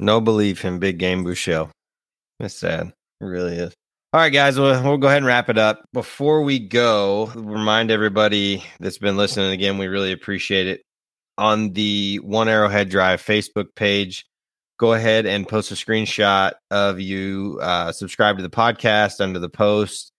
No 0.00 0.20
belief 0.20 0.64
in 0.64 0.78
big 0.78 0.98
game 0.98 1.24
Buechele. 1.24 1.70
It's 2.40 2.54
sad. 2.54 2.92
It 3.20 3.24
really 3.24 3.56
is. 3.56 3.74
All 4.14 4.20
right, 4.20 4.30
guys, 4.30 4.58
we'll, 4.58 4.82
we'll 4.82 4.96
go 4.96 5.06
ahead 5.08 5.18
and 5.18 5.26
wrap 5.26 5.50
it 5.50 5.58
up. 5.58 5.84
Before 5.92 6.42
we 6.42 6.58
go, 6.58 7.26
remind 7.34 7.90
everybody 7.90 8.64
that's 8.80 8.96
been 8.96 9.18
listening 9.18 9.52
again, 9.52 9.76
we 9.76 9.86
really 9.86 10.12
appreciate 10.12 10.66
it. 10.66 10.80
On 11.36 11.74
the 11.74 12.16
One 12.22 12.48
Arrowhead 12.48 12.88
Drive 12.88 13.22
Facebook 13.22 13.66
page, 13.76 14.24
go 14.78 14.94
ahead 14.94 15.26
and 15.26 15.46
post 15.46 15.72
a 15.72 15.74
screenshot 15.74 16.52
of 16.70 17.00
you 17.00 17.58
uh, 17.60 17.92
subscribe 17.92 18.38
to 18.38 18.42
the 18.42 18.48
podcast 18.48 19.20
under 19.20 19.38
the 19.38 19.50
post. 19.50 20.10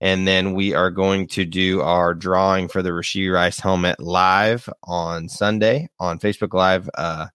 And 0.00 0.26
then 0.26 0.54
we 0.54 0.72
are 0.72 0.90
going 0.90 1.26
to 1.28 1.44
do 1.44 1.82
our 1.82 2.14
drawing 2.14 2.68
for 2.68 2.80
the 2.80 2.90
Rashee 2.90 3.30
Rice 3.30 3.60
helmet 3.60 4.00
live 4.00 4.70
on 4.84 5.28
Sunday 5.28 5.88
on 6.00 6.18
Facebook 6.18 6.54
Live. 6.54 6.88
Uh, 6.96 7.26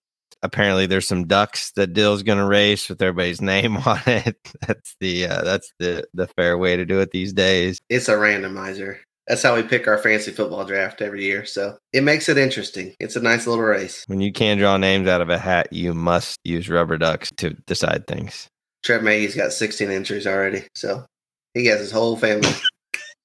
apparently, 0.41 0.86
there's 0.86 1.08
some 1.08 1.28
ducks 1.28 1.71
that 1.71 1.93
Dill's 1.93 2.23
going 2.23 2.38
to 2.38 2.45
race 2.45 2.89
with 2.89 3.02
everybody's 3.02 3.41
name 3.43 3.78
on 3.78 4.02
it. 4.06 4.38
That's 4.67 4.95
the 4.99 5.28
uh, 5.28 5.41
that's 5.43 5.71
the 5.80 6.08
the 6.13 6.28
fair 6.28 6.58
way 6.58 6.75
to 6.75 6.86
do 6.86 6.99
it 6.99 7.12
these 7.12 7.34
days. 7.34 7.80
It's 7.89 8.10
a 8.10 8.15
randomizer. 8.15 8.97
That's 9.28 9.43
how 9.43 9.56
we 9.56 9.62
pick 9.62 9.88
our 9.88 9.99
fancy 9.99 10.32
football 10.32 10.65
draft 10.65 11.04
every 11.04 11.23
year. 11.23 11.45
So 11.45 11.78
it 11.93 12.02
makes 12.02 12.30
it 12.30 12.39
interesting. 12.39 12.95
It's 12.99 13.15
a 13.15 13.21
nice 13.21 13.45
little 13.45 13.63
race. 13.63 14.04
When 14.08 14.21
you 14.21 14.34
can't 14.34 14.60
draw 14.60 14.78
names 14.78 15.08
out 15.08 15.21
of 15.21 15.30
a 15.30 15.38
hat, 15.38 15.71
you 15.71 15.93
must 15.93 16.39
use 16.43 16.67
rubber 16.67 16.97
ducks 16.97 17.30
to 17.38 17.52
decide 17.67 18.08
things. 18.08 18.47
Trev 18.82 19.04
Maggie's 19.04 19.36
got 19.36 19.54
16 19.54 19.91
entries 19.91 20.25
already. 20.25 20.63
So 20.73 21.06
he 21.54 21.67
has 21.67 21.80
his 21.80 21.91
whole 21.91 22.17
family. 22.17 22.49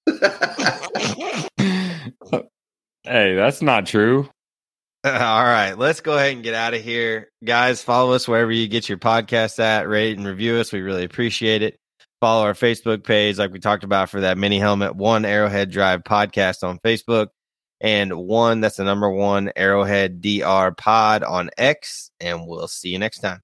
hey, 3.04 3.34
that's 3.34 3.62
not 3.62 3.86
true. 3.86 4.28
All 5.06 5.44
right, 5.44 5.74
let's 5.76 6.00
go 6.00 6.16
ahead 6.16 6.32
and 6.32 6.42
get 6.42 6.54
out 6.54 6.72
of 6.72 6.80
here. 6.80 7.30
Guys, 7.44 7.82
follow 7.82 8.12
us 8.14 8.26
wherever 8.26 8.50
you 8.50 8.66
get 8.68 8.88
your 8.88 8.96
podcast 8.96 9.58
at, 9.58 9.86
rate 9.86 10.16
and 10.16 10.26
review 10.26 10.56
us. 10.56 10.72
We 10.72 10.80
really 10.80 11.04
appreciate 11.04 11.60
it. 11.60 11.78
Follow 12.22 12.42
our 12.42 12.54
Facebook 12.54 13.04
page, 13.04 13.36
like 13.36 13.52
we 13.52 13.58
talked 13.58 13.84
about 13.84 14.08
for 14.08 14.22
that 14.22 14.38
mini 14.38 14.58
helmet, 14.58 14.96
one 14.96 15.26
Arrowhead 15.26 15.70
Drive 15.70 16.04
podcast 16.04 16.66
on 16.66 16.78
Facebook, 16.78 17.26
and 17.82 18.14
one 18.16 18.62
that's 18.62 18.78
the 18.78 18.84
number 18.84 19.10
one 19.10 19.52
Arrowhead 19.56 20.22
DR 20.22 20.74
pod 20.74 21.22
on 21.22 21.50
X. 21.58 22.10
And 22.18 22.46
we'll 22.46 22.66
see 22.66 22.88
you 22.88 22.98
next 22.98 23.18
time. 23.18 23.43